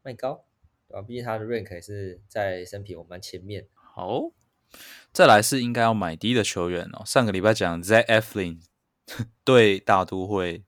[0.00, 0.46] 卖高，
[0.88, 1.02] 对吧？
[1.02, 3.68] 毕竟他的 rank 也是在生平我们前面。
[3.98, 4.30] 好，
[5.12, 7.02] 再来是应该要买低的球员哦。
[7.04, 8.60] 上个礼拜讲 Z F Lin
[9.42, 10.64] 对大都会。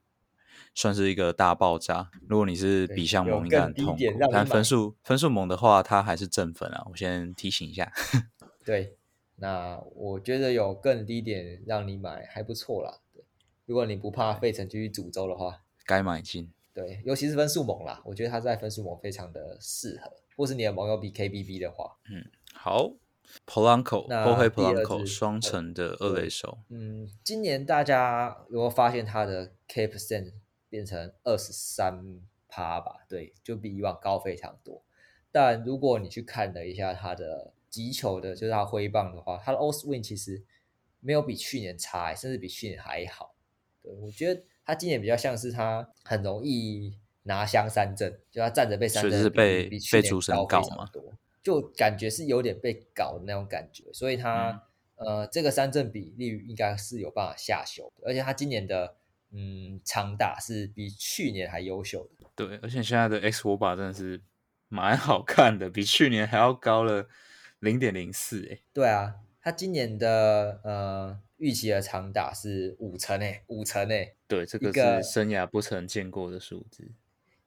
[0.73, 2.09] 算是一个大爆炸。
[2.29, 4.01] 如果你是比项蒙，应该很痛苦。
[4.31, 6.85] 但分数分数猛的话，他还是正分啊。
[6.89, 7.91] 我先提醒一下。
[8.63, 8.97] 对，
[9.35, 12.99] 那我觉得有更低点让你买还不错啦。
[13.13, 13.21] 对，
[13.65, 16.49] 如果你不怕费城继续诅咒的话，该买进。
[16.73, 20.11] 对，尤其是分数猛啦，我觉得他在分数猛非常的适合。
[20.37, 22.93] 或是你的盟友比 KBB 的话，嗯，好
[23.45, 26.59] ，Polanco，波黑 Polanco 双城的二垒手。
[26.69, 30.33] 嗯，今年大家有没有发现他的 K percent？
[30.69, 34.81] 变成二十三趴吧，对，就比以往高非常多。
[35.29, 40.41] 但如果你去看了一下他的击球的，就是他挥棒的话，他的 O swing 其实
[41.01, 43.35] 没有比去年差，甚至比去年还好。
[43.83, 50.13] 对我觉得他今年比较像是他很容易拿香三振，就他站着被三振，是被比去年
[50.47, 50.61] 高
[50.93, 51.13] 多，
[51.43, 53.85] 就感觉是有点被搞的那种感觉。
[53.93, 54.63] 所以他
[54.95, 58.95] 呃，这个三振比例应该是有办法下修，而且他今年的。
[59.33, 62.29] 嗯，长打是比去年还优秀的。
[62.35, 64.21] 对，而且现在的 X 火把真的是
[64.67, 67.07] 蛮好看的，比去年还要高了
[67.59, 68.59] 零点零四哎。
[68.73, 74.17] 对啊，他今年的呃预期的长打是五成诶，五成诶。
[74.27, 76.91] 对，这个是生涯不曾见过的数字。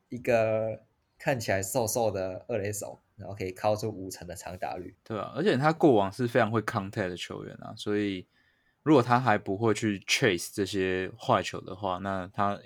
[0.09, 0.87] 一个
[1.25, 4.95] 看起来瘦瘦的二垒手，然后可以靠出五成的长打率。
[5.03, 8.27] 对啊，而且他过往是非常会 contact 的球员啊，所以。
[8.83, 12.61] 如果他还不会去 chase 这些坏球的话，那他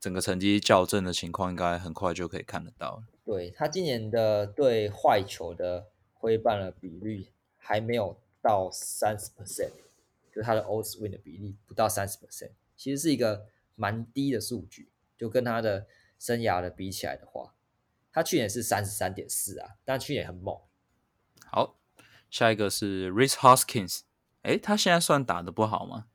[0.00, 3.02] 整个成绩校正的情况应该很快就可以看得到。
[3.26, 7.26] 对他今年的对坏球的挥棒的比率
[7.58, 9.72] 还没有到三十 percent，
[10.34, 13.44] 就他的 o swing 的比例不到三十 percent，其实是一个
[13.74, 14.88] 蛮低的数据。
[15.18, 15.86] 就跟他的
[16.18, 17.52] 生涯的比起来的话，
[18.12, 20.58] 他去年是三十三点四啊，但去年很猛。
[21.44, 21.78] 好，
[22.30, 24.00] 下一个是 Rich Hoskins。
[24.42, 26.06] 哎，他现在算打的不好吗？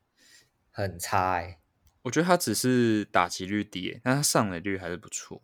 [0.70, 1.60] 很差哎，
[2.02, 5.42] 我觉得他只是打击率低，但他上垒率还是不错。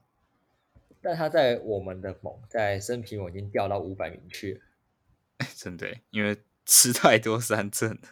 [1.01, 5.47] 但他在我们的猛，在生平我已经掉到五百名去了。
[5.57, 8.11] 真的，因为吃太多三振了。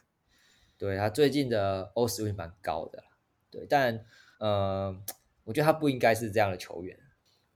[0.78, 3.04] 对他最近的 O 斯率蛮高的，
[3.50, 4.04] 对，但
[4.38, 4.98] 呃，
[5.44, 6.98] 我觉得他不应该是这样的球员，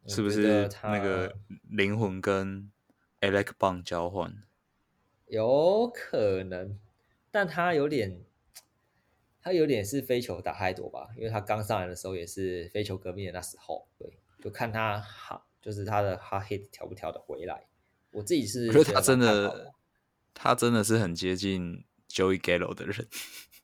[0.06, 0.68] 是不是？
[0.82, 2.70] 那个灵魂跟
[3.20, 4.42] Alec Bond 交换，
[5.26, 6.78] 有可能，
[7.30, 8.22] 但他有点，
[9.40, 17.66] 他有点是飞球打太多吧，因为他刚上来的时候也是飞球革命的那时候，对，就看他哈，就是他的 hard hit 调不调的回来。
[18.10, 19.74] 我自己是觉得他真的，
[20.32, 21.84] 他真的是很接近。
[22.06, 23.08] Joey Gallo 的人，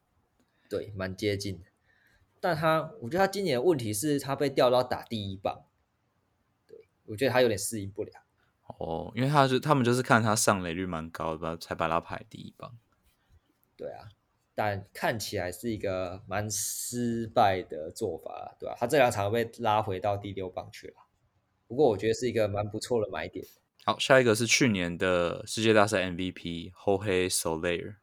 [0.69, 1.67] 对，蛮接近的。
[2.41, 5.70] 但他，我觉得他今年的问题是他被调到打第一棒，对
[7.11, 8.13] 我觉得他有点适应不了。
[8.79, 12.79] 哦，因为他是他们就是看他上垒率蛮高的，才把他排第一棒。
[13.77, 14.09] 对啊，
[14.55, 18.77] 但看起来是一个蛮失败的做法，对吧？
[18.79, 20.95] 他这两场被拉回到第六棒去了。
[21.67, 23.45] 不过我觉得是一个蛮不错的买点。
[23.85, 27.97] 好，下一个是去年的世界大赛 MVP Soler。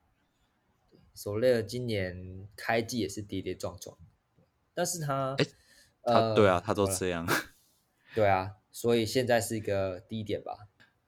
[1.14, 3.98] 索雷尔今年开季也是跌跌撞撞，
[4.76, 5.46] 但是他，哎，
[6.04, 7.28] 他对啊，他都这样，
[8.14, 10.56] 对啊，所以现在是一个低点吧。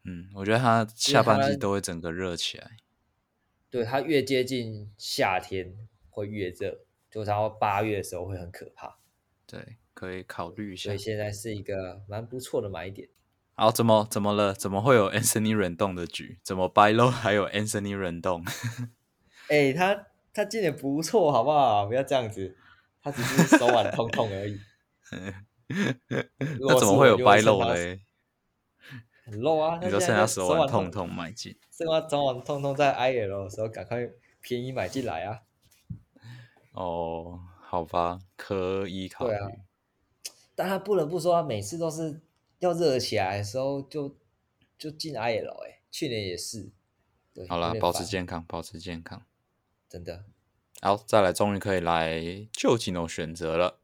[0.03, 2.77] 嗯，我觉得他下半季都会整个热起来。
[3.69, 5.77] 对它越接近夏天
[6.09, 6.79] 会越热，
[7.11, 8.97] 就然后八月的时候会很可怕。
[9.45, 10.85] 对，可以考虑一下。
[10.85, 13.07] 所以现在是一个蛮不错的买点。
[13.53, 14.51] 好，怎么怎么了？
[14.51, 16.39] 怎么会有 Anthony 忍动的局？
[16.41, 18.43] 怎么 Buy Low 还有 Anthony 忍动？
[19.49, 21.85] 哎，他他今年不错，好不好？
[21.85, 22.57] 不要这样子，
[23.03, 24.59] 他只是手腕痛痛而已。
[26.59, 28.01] 那怎么会有掰漏嘞？
[29.25, 29.79] 很漏啊！
[29.83, 34.09] 你说剩下手腕痛痛买进，剩下手腕痛痛在 IL 的时候，赶快
[34.41, 35.41] 便宜买进来啊！
[36.73, 39.35] 哦，好吧，可以考虑。
[40.55, 42.21] 但他不能不说，他每次都是
[42.57, 44.17] 要热起来的时候就
[44.79, 45.63] 就进 IL。
[45.63, 46.71] 哎，去年也是。
[47.47, 49.21] 好了，保持健康，保持健康。
[49.87, 50.25] 真的，
[50.81, 53.79] 好，再来，终于可以来就近的选择了。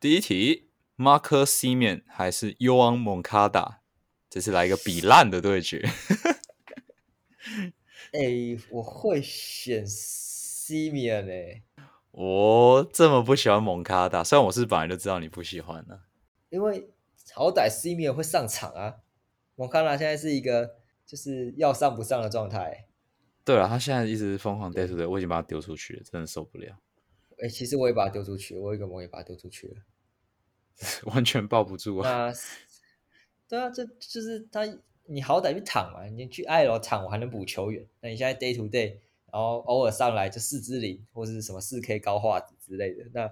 [0.00, 0.69] 第一题
[1.00, 3.76] ，Marcus Simeon 还是 Yoan Moncada？
[4.28, 5.82] 这次来一个比烂的对决。
[8.12, 11.62] 哎，我会选 Simeon 哎。
[12.10, 16.02] 我这么不喜欢蒙卡达，虽然我是本来就知道你不喜欢的，
[16.50, 16.90] 因为
[17.32, 18.96] 好歹 Simeon 会上场啊。
[19.54, 20.76] 蒙卡达现在是一个
[21.06, 22.88] 就是要上不上的状态。
[23.42, 26.76] 对了，他现在一直疯狂丢出的，我已经把他丢出去了，真的受不了。
[27.42, 29.76] 哎，其实我也把他丢出去，我一个魔也把他丢出去了，
[31.12, 32.32] 完全抱不住啊！
[33.48, 34.60] 对啊，这就是他，
[35.06, 37.86] 你好歹去躺嘛，你去爱罗躺，我还能补球员。
[38.00, 38.98] 那你现在 day to day，
[39.32, 43.30] 然后偶尔上来就四支零或者是什么四 K 高画质之类的，那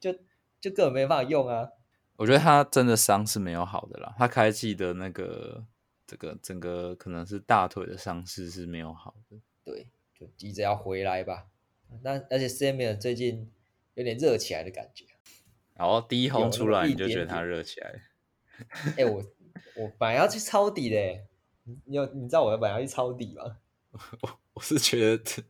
[0.00, 0.12] 就
[0.60, 1.68] 就根本没办法用啊。
[2.16, 5.66] 我觉得他真的伤是没有好的啦，他开季的那个。
[6.10, 11.48] 这个整个可能是大腿的伤势是没有好的，对，就急着要回来吧。
[12.00, 13.52] 那而且 Samuel 最近
[13.92, 15.04] 有点热起来的感觉。
[15.78, 17.94] 然后第一轰出来你就觉得它热起来。
[18.96, 19.24] 哎，我
[19.76, 20.96] 我本来要去抄底的，
[21.86, 23.56] 你有你知道我本来要去抄底吗？
[24.20, 25.42] 我我是觉得，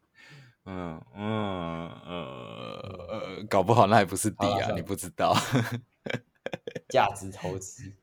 [0.66, 5.34] 嗯嗯呃呃，搞不好那也不是底啊，你不知道。
[6.88, 7.94] 价值投资。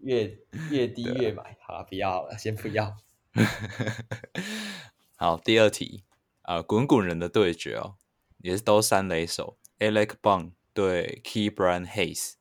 [0.00, 0.38] 越
[0.70, 2.94] 越低越买，好了，不要了，先不要。
[5.16, 6.04] 好，第二题
[6.42, 7.94] 啊，滚滚人的对决哦，
[8.38, 12.34] 也是都三雷手，Alec Bond 对 Key Brand Hayes。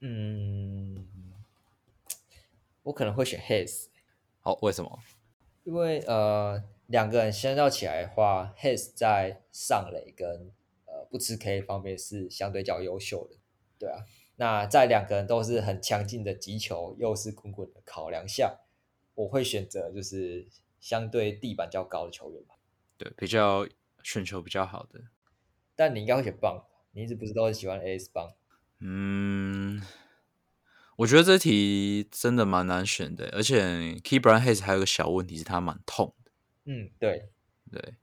[0.00, 1.08] 嗯，
[2.84, 3.86] 我可能会选 Hayes。
[4.38, 5.00] 好，为什么？
[5.64, 10.52] 因为呃，两个人相较起来的话，Hayes 在上垒跟
[10.86, 13.36] 呃不吃 K 方面是相对较优秀的。
[13.78, 14.04] 对啊。
[14.36, 18.60] 那在两个人都是很强劲的击球，又是滚滚的考量下，
[19.14, 20.48] 我会选择就是
[20.80, 22.54] 相对地板较高的球员吧。
[22.96, 23.68] 对，比较
[24.02, 25.00] 选球比较好的。
[25.76, 28.32] 但你应该会选棒，你一直不是都很喜欢 AS 棒？
[28.80, 29.82] 嗯，
[30.96, 36.30] 我觉得这题真的蛮难选的，而且 Keybrand Hayes 还有个小问题是他蛮痛的。
[36.64, 37.30] 嗯，对
[37.70, 37.96] 对，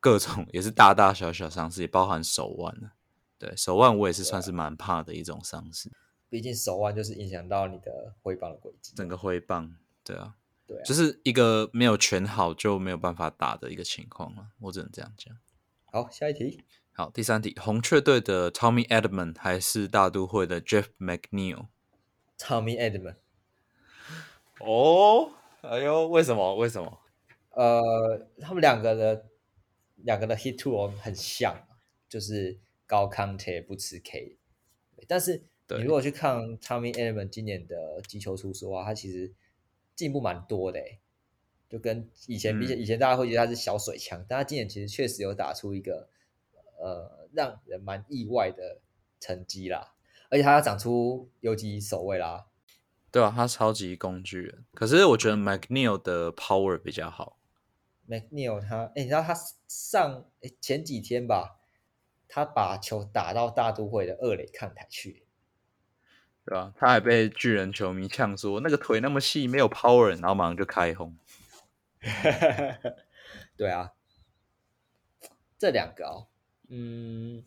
[0.00, 2.92] 各种也是大大小小伤势，也包含手腕呢。
[3.38, 5.90] 对手腕，我也是算是蛮怕的一种伤势。
[6.30, 8.92] 毕竟手腕就是影响到你的挥棒的轨迹。
[8.96, 14.48] 整个挥棒，对啊，对，就是一个没有全好就没有办法打的一个情况了。
[14.60, 15.36] 我只能这样讲。
[15.86, 16.62] 好，下一题。
[16.96, 23.16] 好，第三题，红雀队的 Tommy Edman 还是大都会的 Jeff McNeil？Tommy Edman。
[24.60, 25.32] 哦，
[25.62, 26.54] 哎呦，为什么？
[26.54, 27.00] 为什么？
[27.50, 29.26] 呃，他们两个的
[29.96, 31.66] 两个的 hit tool 很像，
[32.08, 32.58] 就是。
[32.86, 34.36] 高康 T 不吃 K，
[35.08, 39.32] 但是你如果去看 Tommy Edman 今年的击球出数啊，他其实
[39.96, 40.78] 进步蛮多的，
[41.66, 46.10] 就跟以前比起，以前大家会觉得他是小水枪，但他今年其实确实有打出一个
[46.78, 48.80] 呃让人蛮意外的
[49.20, 49.94] 成绩啦，
[50.30, 52.46] 而且他要长出游击守卫啦。
[53.10, 54.64] 对啊，他超级工具人。
[54.74, 57.38] 可是我觉得 McNeil 的 power 比较好。
[58.08, 59.34] McNeil 他，哎，你知道他
[59.68, 60.26] 上
[60.60, 61.60] 前几天吧，
[62.28, 65.24] 他把球打到大都会的二垒看台去，
[66.44, 66.74] 对吧？
[66.76, 71.16] 他还被巨人球迷呛说那个腿那么细，没有 power，然后马上就开轰。
[73.56, 73.92] 对啊，
[75.56, 76.26] 这两个哦，
[76.76, 77.44] 嗯，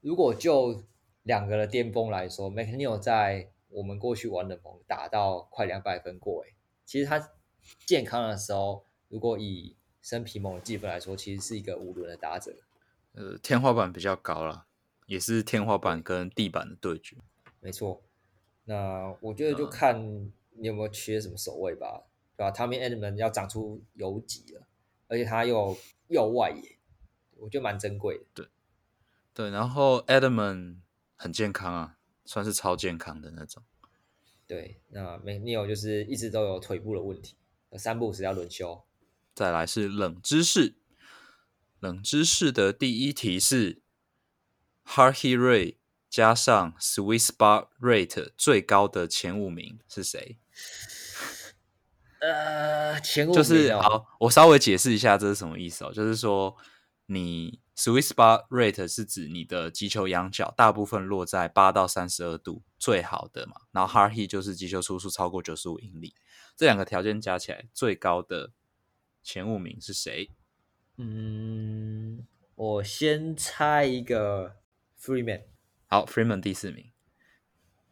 [0.00, 0.84] 如果就
[1.24, 3.50] 两个的巅峰来说，McNeil 在。
[3.70, 6.54] 我们过去玩的盟打到快两百分过诶，
[6.86, 7.32] 其实他
[7.84, 12.56] 健康的时候，如果以生皮盟的积分来说，其实是一个五轮的打者。
[13.12, 14.64] 呃，天花板比较高了，
[15.04, 17.18] 也是天花板跟地板的对决。
[17.60, 18.00] 没错，
[18.64, 22.04] 那我觉得就看你有没有缺什么守卫吧，
[22.34, 24.66] 对吧？Tommy Edman 要长出游击了，
[25.08, 25.76] 而且他又
[26.08, 26.78] 右外野，
[27.36, 28.24] 我觉得蛮珍贵的。
[28.32, 28.46] 对，
[29.38, 30.78] 对，然后 Edman
[31.14, 31.94] 很健康啊。
[32.24, 33.62] 算是超健康的那种，
[34.46, 34.82] 对。
[34.90, 37.36] 那 McNeil 就是一直都有腿部的问题，
[37.78, 38.84] 三步时要轮休。
[39.34, 40.74] 再来是冷知识，
[41.80, 43.80] 冷知识的第一题是
[44.84, 45.76] Hard Hit Rate
[46.10, 50.36] 加上 Sweet Spot Rate 最高的前五名是谁？
[52.20, 56.54] 呃，前五名就是好，我稍微解释一下这是什么意思哦，就是说
[57.08, 57.60] 你。
[57.78, 63.54] Sweet spot rate 是指你的击球仰角大部分落在八到三十二度，最好的嘛。
[63.70, 66.16] 然后 hard hit 就是击球出速超过九十五英里，
[66.56, 68.50] 这两个条件加起来最高的
[69.22, 70.32] 前五名是谁？
[70.96, 74.56] 嗯，我先猜一个
[75.00, 75.44] Freeman。
[75.86, 76.90] 好，Freeman 第四名。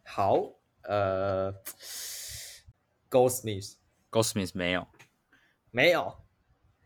[0.03, 1.53] 好，呃
[3.09, 4.85] ，Goldsmith，Goldsmith 没有，
[5.71, 6.25] 没有，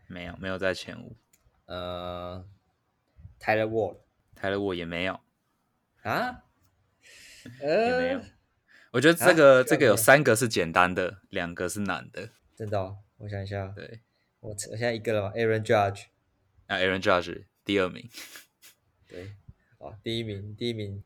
[0.06, 1.16] 没有，没有在前五。
[1.76, 2.48] 呃。
[3.44, 5.18] Tyler Ward，Tyler Ward 也没有
[6.02, 6.44] 啊，
[7.60, 8.20] 也没有。
[8.92, 12.30] 我觉得这个这个有三个是简单的，两个是难的。
[12.54, 12.96] 真的？
[13.16, 13.66] 我想一下。
[13.74, 14.02] 对，
[14.38, 16.04] 我我现在一个了嘛，Aaron Judge。
[16.68, 18.08] 啊，Aaron Judge 第二名。
[19.08, 19.32] 对，
[19.78, 21.02] 哦，第一名，第一名，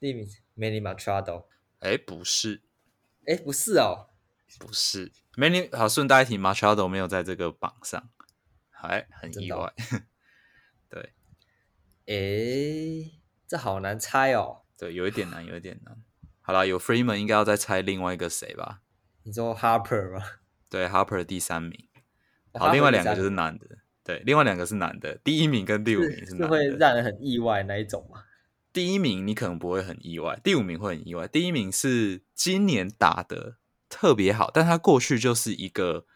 [0.00, 0.26] 第一名
[0.56, 1.48] ，Manny Machado。
[1.80, 2.62] 哎，不是，
[3.26, 4.08] 哎，不是哦，
[4.58, 5.12] 不是。
[5.36, 8.10] Manny 好，顺带一提，Machado 没有在这个榜上，
[8.88, 9.72] 还很意外。
[10.90, 11.12] 对
[12.06, 13.12] 诶，
[13.46, 14.62] 这好难猜哦。
[14.76, 15.96] 对，有一点难，有一点难。
[16.40, 18.80] 好了，有 Freeman，应该要再猜另外一个谁吧？
[19.22, 20.24] 你说 Harper 吗？
[20.68, 21.88] 对，Harper 第三名。
[22.54, 23.66] 好，另外两个就是男的。
[24.04, 25.16] 对，另外两个是男的。
[25.22, 26.48] 第一名跟第五名是男的。
[26.48, 28.24] 会让人很意外那一种吗？
[28.72, 31.28] 第一名你可能不会很意外，第五名会很意外。
[31.28, 33.58] 第一名是今年打的
[33.88, 36.06] 特别好，但他过去就是一个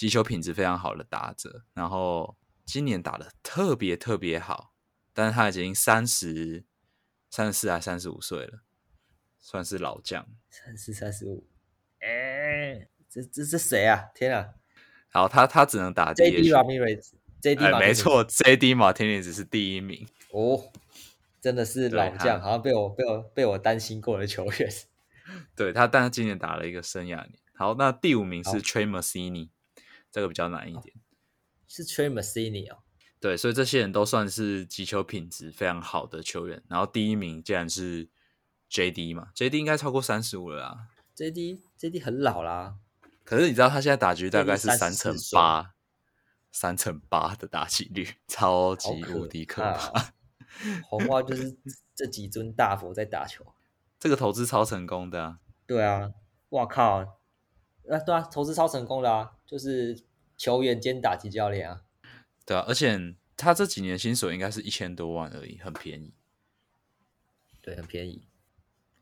[0.00, 4.72] 击球品质非常好的打者，然后今年打的特别特别好。
[5.12, 6.64] 但是他已经三十、
[7.28, 8.60] 三十四还三十五岁了，
[9.38, 10.26] 算是老将。
[10.48, 11.46] 三十、三十五，
[11.98, 14.06] 哎，这这是谁啊？
[14.14, 14.54] 天啊！
[15.10, 20.72] 然后他他只能打 J D Ramirez，J D 没错，J D 马天尼只是第一名哦，
[21.42, 24.72] 真的是老将，好像被我被我被我担心过的球员。
[25.54, 27.32] 对他，但是今年打了一个生涯年。
[27.54, 29.50] 好，那第五名是 Trey Mancini，
[30.10, 30.94] 这个比较难一点。
[31.68, 32.78] 是 Trey Mancini 哦。
[33.20, 36.62] 对，所以这些人都算是击球品质非常好的球员。
[36.68, 38.08] 然后第一名竟然是
[38.70, 39.12] J.D.
[39.12, 39.58] 嘛，J.D.
[39.58, 40.88] 应该超过三十五了啦。
[41.14, 42.00] J.D.J.D.
[42.00, 42.76] 很老啦。
[43.24, 45.74] 可是你知道他现在打局大概是三乘八，
[46.50, 50.14] 三乘八的打击率，超级无敌可怕。
[50.88, 51.56] 红花就是
[51.94, 53.44] 这几尊大佛在打球，
[54.00, 55.38] 这个投资超成功的啊。
[55.66, 56.10] 对啊，
[56.48, 57.19] 哇靠！
[57.96, 60.02] 啊，对啊，投资超成功的啊，就是
[60.36, 61.82] 球员兼打击教练啊。
[62.46, 66.14] 对啊，而且他这几年薪水应该是一千多万而已，很便宜。
[67.62, 68.26] 对，很便宜。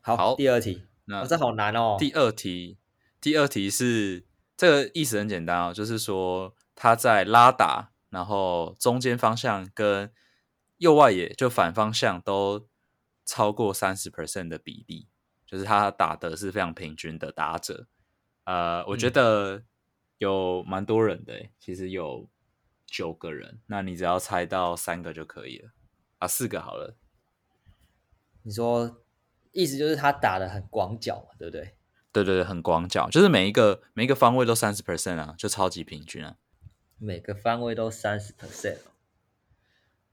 [0.01, 1.97] 好，第二题，那这好难哦。
[1.99, 2.77] 第二题，
[3.21, 4.25] 第二题是
[4.57, 10.11] 这个意思很简单哦，就是说他在拉打，然后中间方向跟
[10.77, 12.67] 右外野就反方向都
[13.25, 15.07] 超过三十 percent 的比例，
[15.45, 17.87] 就是他打的是非常平均的打者。
[18.49, 19.61] 呃，我觉得
[20.17, 22.27] 有蛮多人的，其实有。
[22.91, 25.69] 九个人，那你只要猜到三个就可以了
[26.17, 26.97] 啊，四个好了。
[28.41, 29.03] 你说
[29.51, 31.75] 意思就是他打的很广角嘛，对不对？
[32.11, 36.37] 对对对，很广角，就是每一个每一个方位都三十 percent 啊，就超级平均啊。
[36.97, 38.79] 每个方位都三十 percent。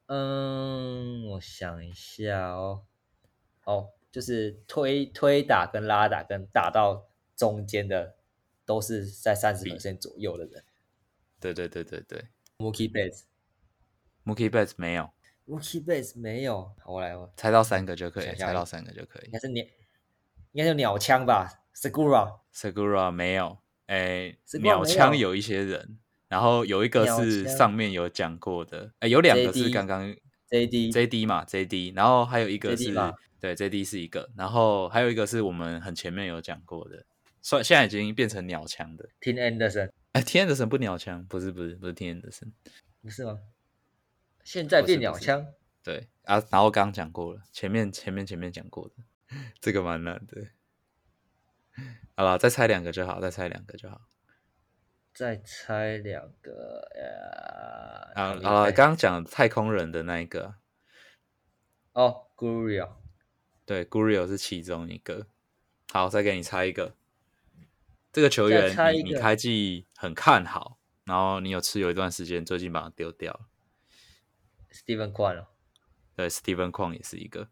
[0.09, 2.85] 嗯，我想一下哦，
[3.65, 8.16] 哦，就是推推打跟拉打跟打到中间的
[8.67, 10.63] 都是在三十 percent 左右的人。
[11.41, 12.25] 对对对对对。
[12.59, 15.11] Mookie Betts，Mookie Betts 没有
[15.47, 19.27] ，，Mookie base 没有，我来，我猜到三个就可以，猜到三个就可以。
[19.27, 19.65] 应该是鸟，
[20.53, 25.37] 应该是鸟枪吧？Segura，Segura 没有，哎，鸟枪有。
[25.37, 25.99] 一些人，
[26.29, 30.17] 然后有一个是上面有讲过的，哎，有两个是刚刚
[30.49, 32.95] JD，JD 嘛，JD，然后还有一个是，
[33.39, 37.05] 对，JD 是一个，然后还有一个是我们很前面有讲过的，
[37.47, 42.51] 算现在已经变成鸟枪的，Tim Anderson，哎，Tim Anderson 不鸟枪，不是不是不是 Tim Anderson，
[43.01, 43.39] 不是吗？
[44.43, 45.47] 现在变鸟枪，
[45.81, 48.95] 对啊，然后刚刚讲过了，前面前面前面讲过的，
[49.61, 50.49] 这个蛮难的。
[52.17, 54.01] 好了，再猜两个就好，再猜两个就好。
[55.15, 60.57] 再猜两个，呃，啊啊，刚刚讲太空人的那一个，
[61.93, 62.97] 哦，Guriel，
[63.65, 65.29] 对，Guriel 是其中一个。
[65.93, 66.97] 好，再给你猜一个，
[68.17, 73.41] 这个球员你你开季很看好，然后你有持有一段时间，最近把它丢掉了。
[74.73, 75.49] Steven 矿哦，
[76.15, 77.51] 对，Steven 矿也是一个。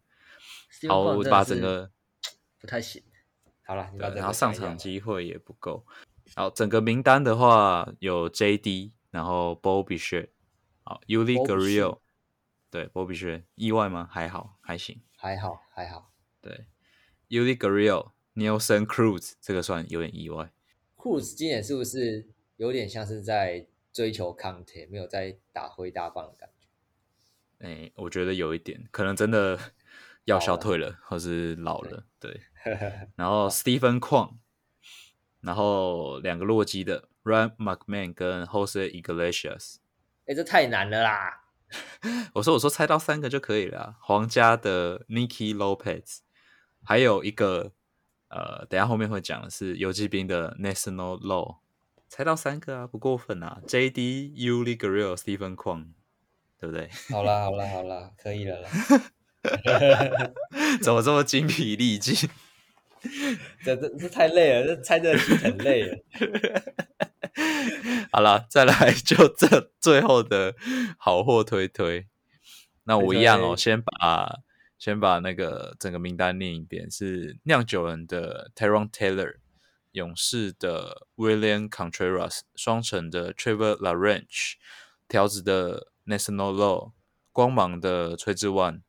[0.89, 1.91] 好，我把整个
[2.57, 3.03] 不太行。
[3.63, 5.85] 好了，然后上场机会也不够。
[6.35, 10.29] 好，整个名单的话有 JD，然后 Bobby Share，
[10.81, 11.99] 好，Uli Gurriel，
[12.71, 14.09] 对，Bobby Share，意外吗？
[14.11, 16.11] 还好，还行，还好，还好。
[16.41, 16.65] 对
[17.29, 17.55] ，Uli
[18.35, 20.51] Gurriel，Nelson Cruz，这个算有点意外。
[20.97, 22.27] Cruz 今年是不是
[22.57, 27.65] 有点像是在追求 content，没有在打挥大棒的感觉？
[27.65, 29.57] 哎，我觉得有一点，可能真的
[30.25, 32.05] 要消退了，或是老了。
[32.19, 32.41] 对，
[33.15, 34.39] 然后 Stephen 矿，
[35.41, 39.77] 然后两个洛基的 Ryan McMahon 跟 Jose Iglesias。
[40.25, 41.43] 哎，这太难了啦！
[42.33, 43.97] 我说，我说，猜到三个就可以了。
[44.01, 46.19] 皇家的 Nicky Lopez，
[46.83, 47.73] 还有一个，
[48.29, 51.57] 呃，等下后面会讲的是游击兵的 National Law，
[52.07, 53.61] 猜到三个啊，不过分啊。
[53.67, 54.33] J D.
[54.37, 55.87] Uli Grillo Stephen Kwong，。
[56.57, 56.89] 对不对？
[57.11, 58.69] 好啦，好啦，好啦，可以了啦。
[60.81, 62.29] 怎么这么精疲力尽？
[63.61, 65.97] 这这这太累了，这猜这题很累了。
[68.09, 70.55] 好了，再来就这最后的
[70.97, 72.07] 好货推推。
[72.85, 74.39] 那我一样哦，先把
[74.77, 79.37] 先把那个整个名单念一遍：是酿酒人的 Teron Taylor，
[79.91, 84.53] 勇士的 William Contreras，双城的 Trevor Lawrence，
[85.07, 85.91] 条子的。
[86.07, 86.91] National Law，
[87.31, 88.83] 光芒的崔志万，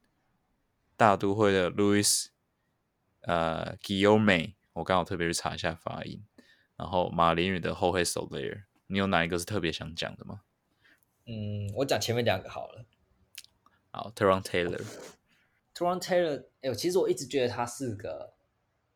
[0.98, 2.26] 大都会的 Louis，
[3.22, 6.22] 呃，Guillaume，我刚好特别去查一下发音。
[6.76, 10.42] 然后马林鱼的后黑手 Layer，你有哪一个是特别想讲的吗？
[11.24, 12.84] 嗯，我讲前面两个好了。
[13.92, 14.84] 好，Teron Taylor。
[15.76, 18.32] Teron Taylor，哎，其实我一直觉得他是个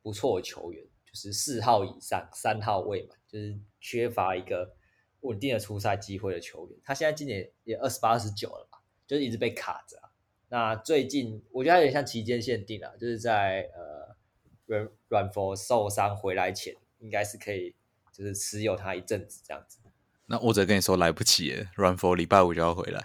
[0.02, 4.74] 不错的球员，就是四号以上，三号位嘛，就是缺乏一个。
[5.22, 10.00] 稳定的出赛机会的球员，他现在今年也二十八、二十九了吧，就是一直被卡着。
[10.48, 14.16] 那最近我觉得有点像期间限定啊，就是在呃
[14.64, 17.74] 软软佛受伤回来前，应该是可以
[18.10, 19.80] 就是持有他一阵子这样子。
[20.24, 23.04] 那我只跟你说来不及，软佛礼拜五就要回来。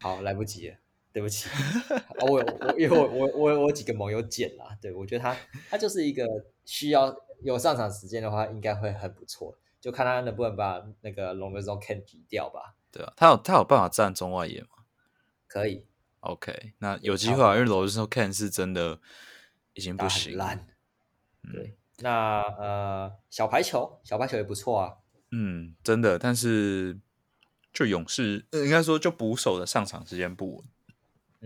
[0.00, 0.76] 好，来不及了，
[1.16, 1.48] 对不起。
[2.20, 2.42] 我我
[2.78, 5.34] 因为我我我我几个盟友捡啦，对我觉得他
[5.70, 6.26] 他就是一个
[6.66, 9.56] 需要有上场时间的话，应该会很不错。
[9.80, 12.74] 就看他能不能把那个龙的时候 can 挤掉吧。
[12.92, 14.68] 对啊，他有他有办法站中外野吗？
[15.46, 15.86] 可以。
[16.20, 19.00] OK，那有机会啊，因为龙的时候 can 是真的
[19.72, 20.36] 已经不行。
[20.36, 20.66] 烂。
[21.50, 24.96] 对，那呃，小排球，小排球也不错啊。
[25.30, 26.98] 嗯，真的，但是
[27.72, 30.64] 就勇士，应该说就捕手的上场时间不稳。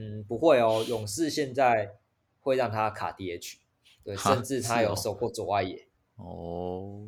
[0.00, 1.96] 嗯，不会哦，勇士现在
[2.40, 3.56] 会让他卡 DH，
[4.02, 5.86] 对，甚至他有守过左外野。
[6.16, 7.06] 哦。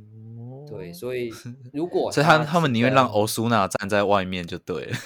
[0.68, 1.30] 对，所以
[1.72, 4.96] 如果所以他他们宁愿让欧苏娜站在外面就对了。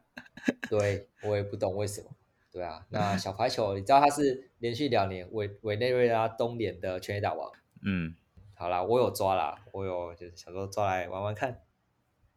[0.70, 2.08] 对我也不懂为什么。
[2.50, 7.50] 对啊，那小排球，你知道他是连续两年委委内瑞拉冬联的全垒打王。
[7.84, 8.14] 嗯，
[8.54, 11.60] 好啦，我有抓啦，我有就是想说抓来玩玩看。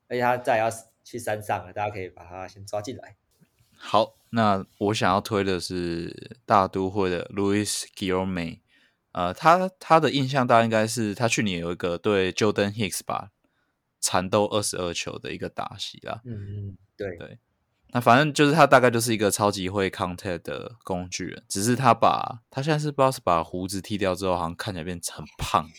[0.08, 0.70] 而且他再要
[1.04, 3.16] 去山上了，大家可以把他先抓进来。
[3.78, 8.60] 好，那我想要推的是大都会的 Louis Guillaume。
[9.14, 13.30] 呃，他他的印象大概应该是他去年有一个对 Jordan Hicks 吧
[14.02, 16.22] 缠斗二十二球的一个打戏啦。
[16.26, 17.40] 嗯嗯，对对。
[17.92, 25.70] 那反正就是他大概就是一个超级会 contact 的工具人，只是他把他现在是不知道是把胡子剃掉之后，好像看起来变成很胖。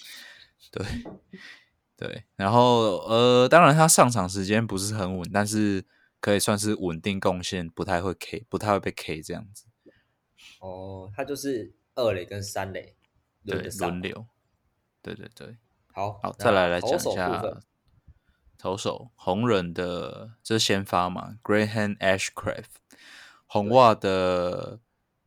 [0.73, 0.87] 对
[1.95, 5.85] 对，然后呃，当然他上场时间不是很稳，但是
[6.20, 9.66] 可以算是稳定贡献，不太会 K，不太会被 K 这样子。
[10.60, 12.94] 哦，他就是二垒跟三垒。
[13.44, 14.26] 对轮流，
[15.01, 15.56] 对对对，
[15.93, 17.40] 好好再来来讲一下
[18.59, 22.64] 投手红人的这先发嘛，Graham Ashcraft，
[23.47, 24.80] 红袜的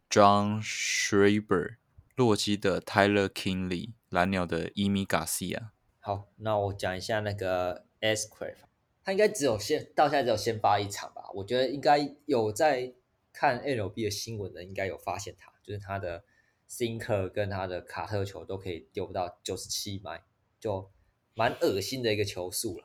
[0.09, 1.77] John Schreiber，
[2.17, 5.69] 洛基的 Tyler Kingley，蓝鸟的 Emi Garcia。
[6.01, 8.65] 好，那我讲一下那个 S Craft，
[9.10, 11.23] 他应该只有先到现在只有先发一场吧？
[11.34, 12.94] 我觉得应该有在
[13.34, 16.23] 看 LB 的新闻的，应该有发现他，就是他的
[16.69, 20.22] Sinker 跟他的卡特球都可以丢到九十七迈，
[20.60, 20.91] 就
[21.34, 22.84] 蛮恶心的一个球速了。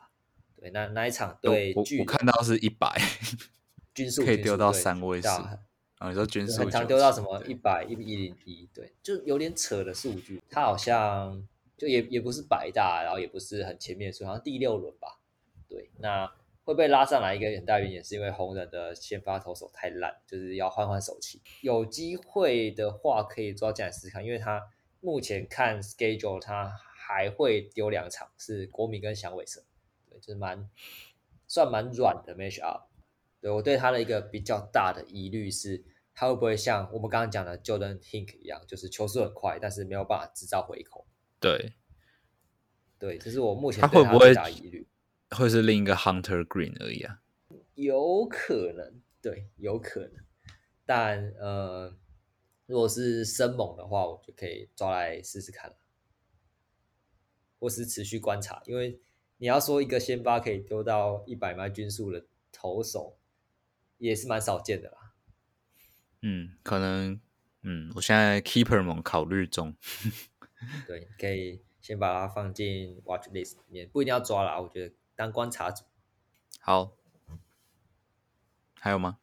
[0.57, 2.99] 对，那那一场对，我看到是一百。
[3.93, 6.09] 均速可以丢到三位数啊！
[6.09, 10.43] 你说均速很常丢到什么一百一一零一，对，就有点扯的数据。
[10.49, 11.47] 他好像
[11.77, 15.21] 就也也不是百大，然后也不是很前面，数好像第六轮吧。
[15.69, 16.33] 对，那
[16.65, 21.43] 会被拉上来一个很大原因，是因为红人的先发投手太烂，就是要换换手气。
[21.61, 24.63] 有机会的话，可以抓进来试试看，因为他
[25.01, 29.63] 目前看 schedule，他还会丢两场，是国民跟响尾蛇，
[30.09, 30.69] 对，就是蛮
[31.47, 32.85] 算蛮软的 match up。
[33.41, 35.85] 对我对他的一个比较大的疑虑是，
[36.15, 41.07] 他会不会像我们刚刚讲的 Jordan Hink 一样，就是球速很快，但是没有办法制造回口。
[41.39, 41.75] 对，
[42.99, 44.89] 对，这是我目前他会不会疑虑，
[45.31, 47.21] 会是另一个 Hunter Green 而已啊？
[47.75, 50.25] 有可能，对，有可能。
[50.87, 51.97] 但呃，
[52.67, 55.77] 如果是生猛的话，我就可以抓来试试看了，
[57.59, 59.01] 或是持续观察，因为
[59.39, 63.19] 你要说一个先发可以丢到一百迈均速的投手。
[63.99, 65.15] 也是蛮少见的啦。
[66.21, 67.19] 嗯，可能，
[67.63, 69.75] 嗯，我现在 keeper 猛考虑中。
[70.87, 75.85] 对，可以先把它放进 watch list 里面，不一定要抓啦，我觉得当观察组。
[76.61, 76.93] 好，
[78.79, 79.19] 还有吗？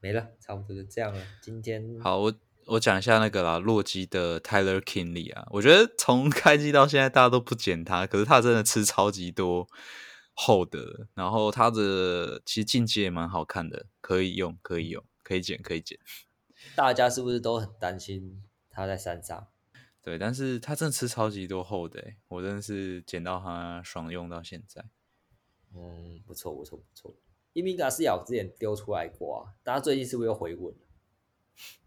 [0.00, 1.24] 没了，差不多就这样了。
[1.40, 2.34] 今天好，我
[2.66, 9.68] 我讲一下那个啦，洛基的 Tyler Kinley 啊，我觉得从开机到现在大家都不捡他，可是他真的吃超级多。
[10.36, 15.96] 厚的，然后它的其实进阶也蛮好看的，可以用，可以用，可以剪，可以剪。
[16.74, 19.46] 大家是不是都很担心它在山上？
[20.02, 24.84] 对，但是它真的吃超级多厚的，我真的是捡到它爽用到现在。
[25.74, 27.14] 嗯，不错，不错，不错。
[27.52, 30.80] 伊米加斯咬之前丢出来过啊，大家最近是不是又回稳了？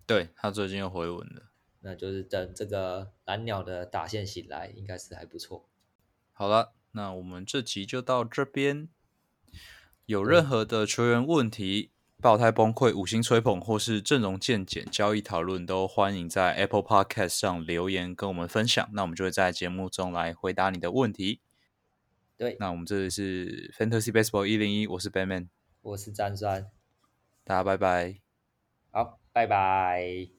[0.06, 1.52] 对他最近又回稳了，
[1.82, 5.68] 那就是等这个蓝鸟的打线醒来，应该是还不错。
[6.34, 6.74] 好了。
[6.92, 8.90] 那我们这集就到这边。
[10.08, 18.90] 有任何的球员问题、爆胎崩溃、五星吹捧或是阵容见解、交易讨论，都欢迎在 Apple Podcast 上留言跟我们分享。
[18.94, 21.42] 那我们就会在节目中来回答你的问题。
[22.38, 25.48] 对，那我们这里是 Fantasy Baseball 一零一，我是 Batman，
[25.82, 26.70] 我是詹酸，
[27.44, 28.20] 大家拜拜。
[28.92, 30.37] 好，拜拜。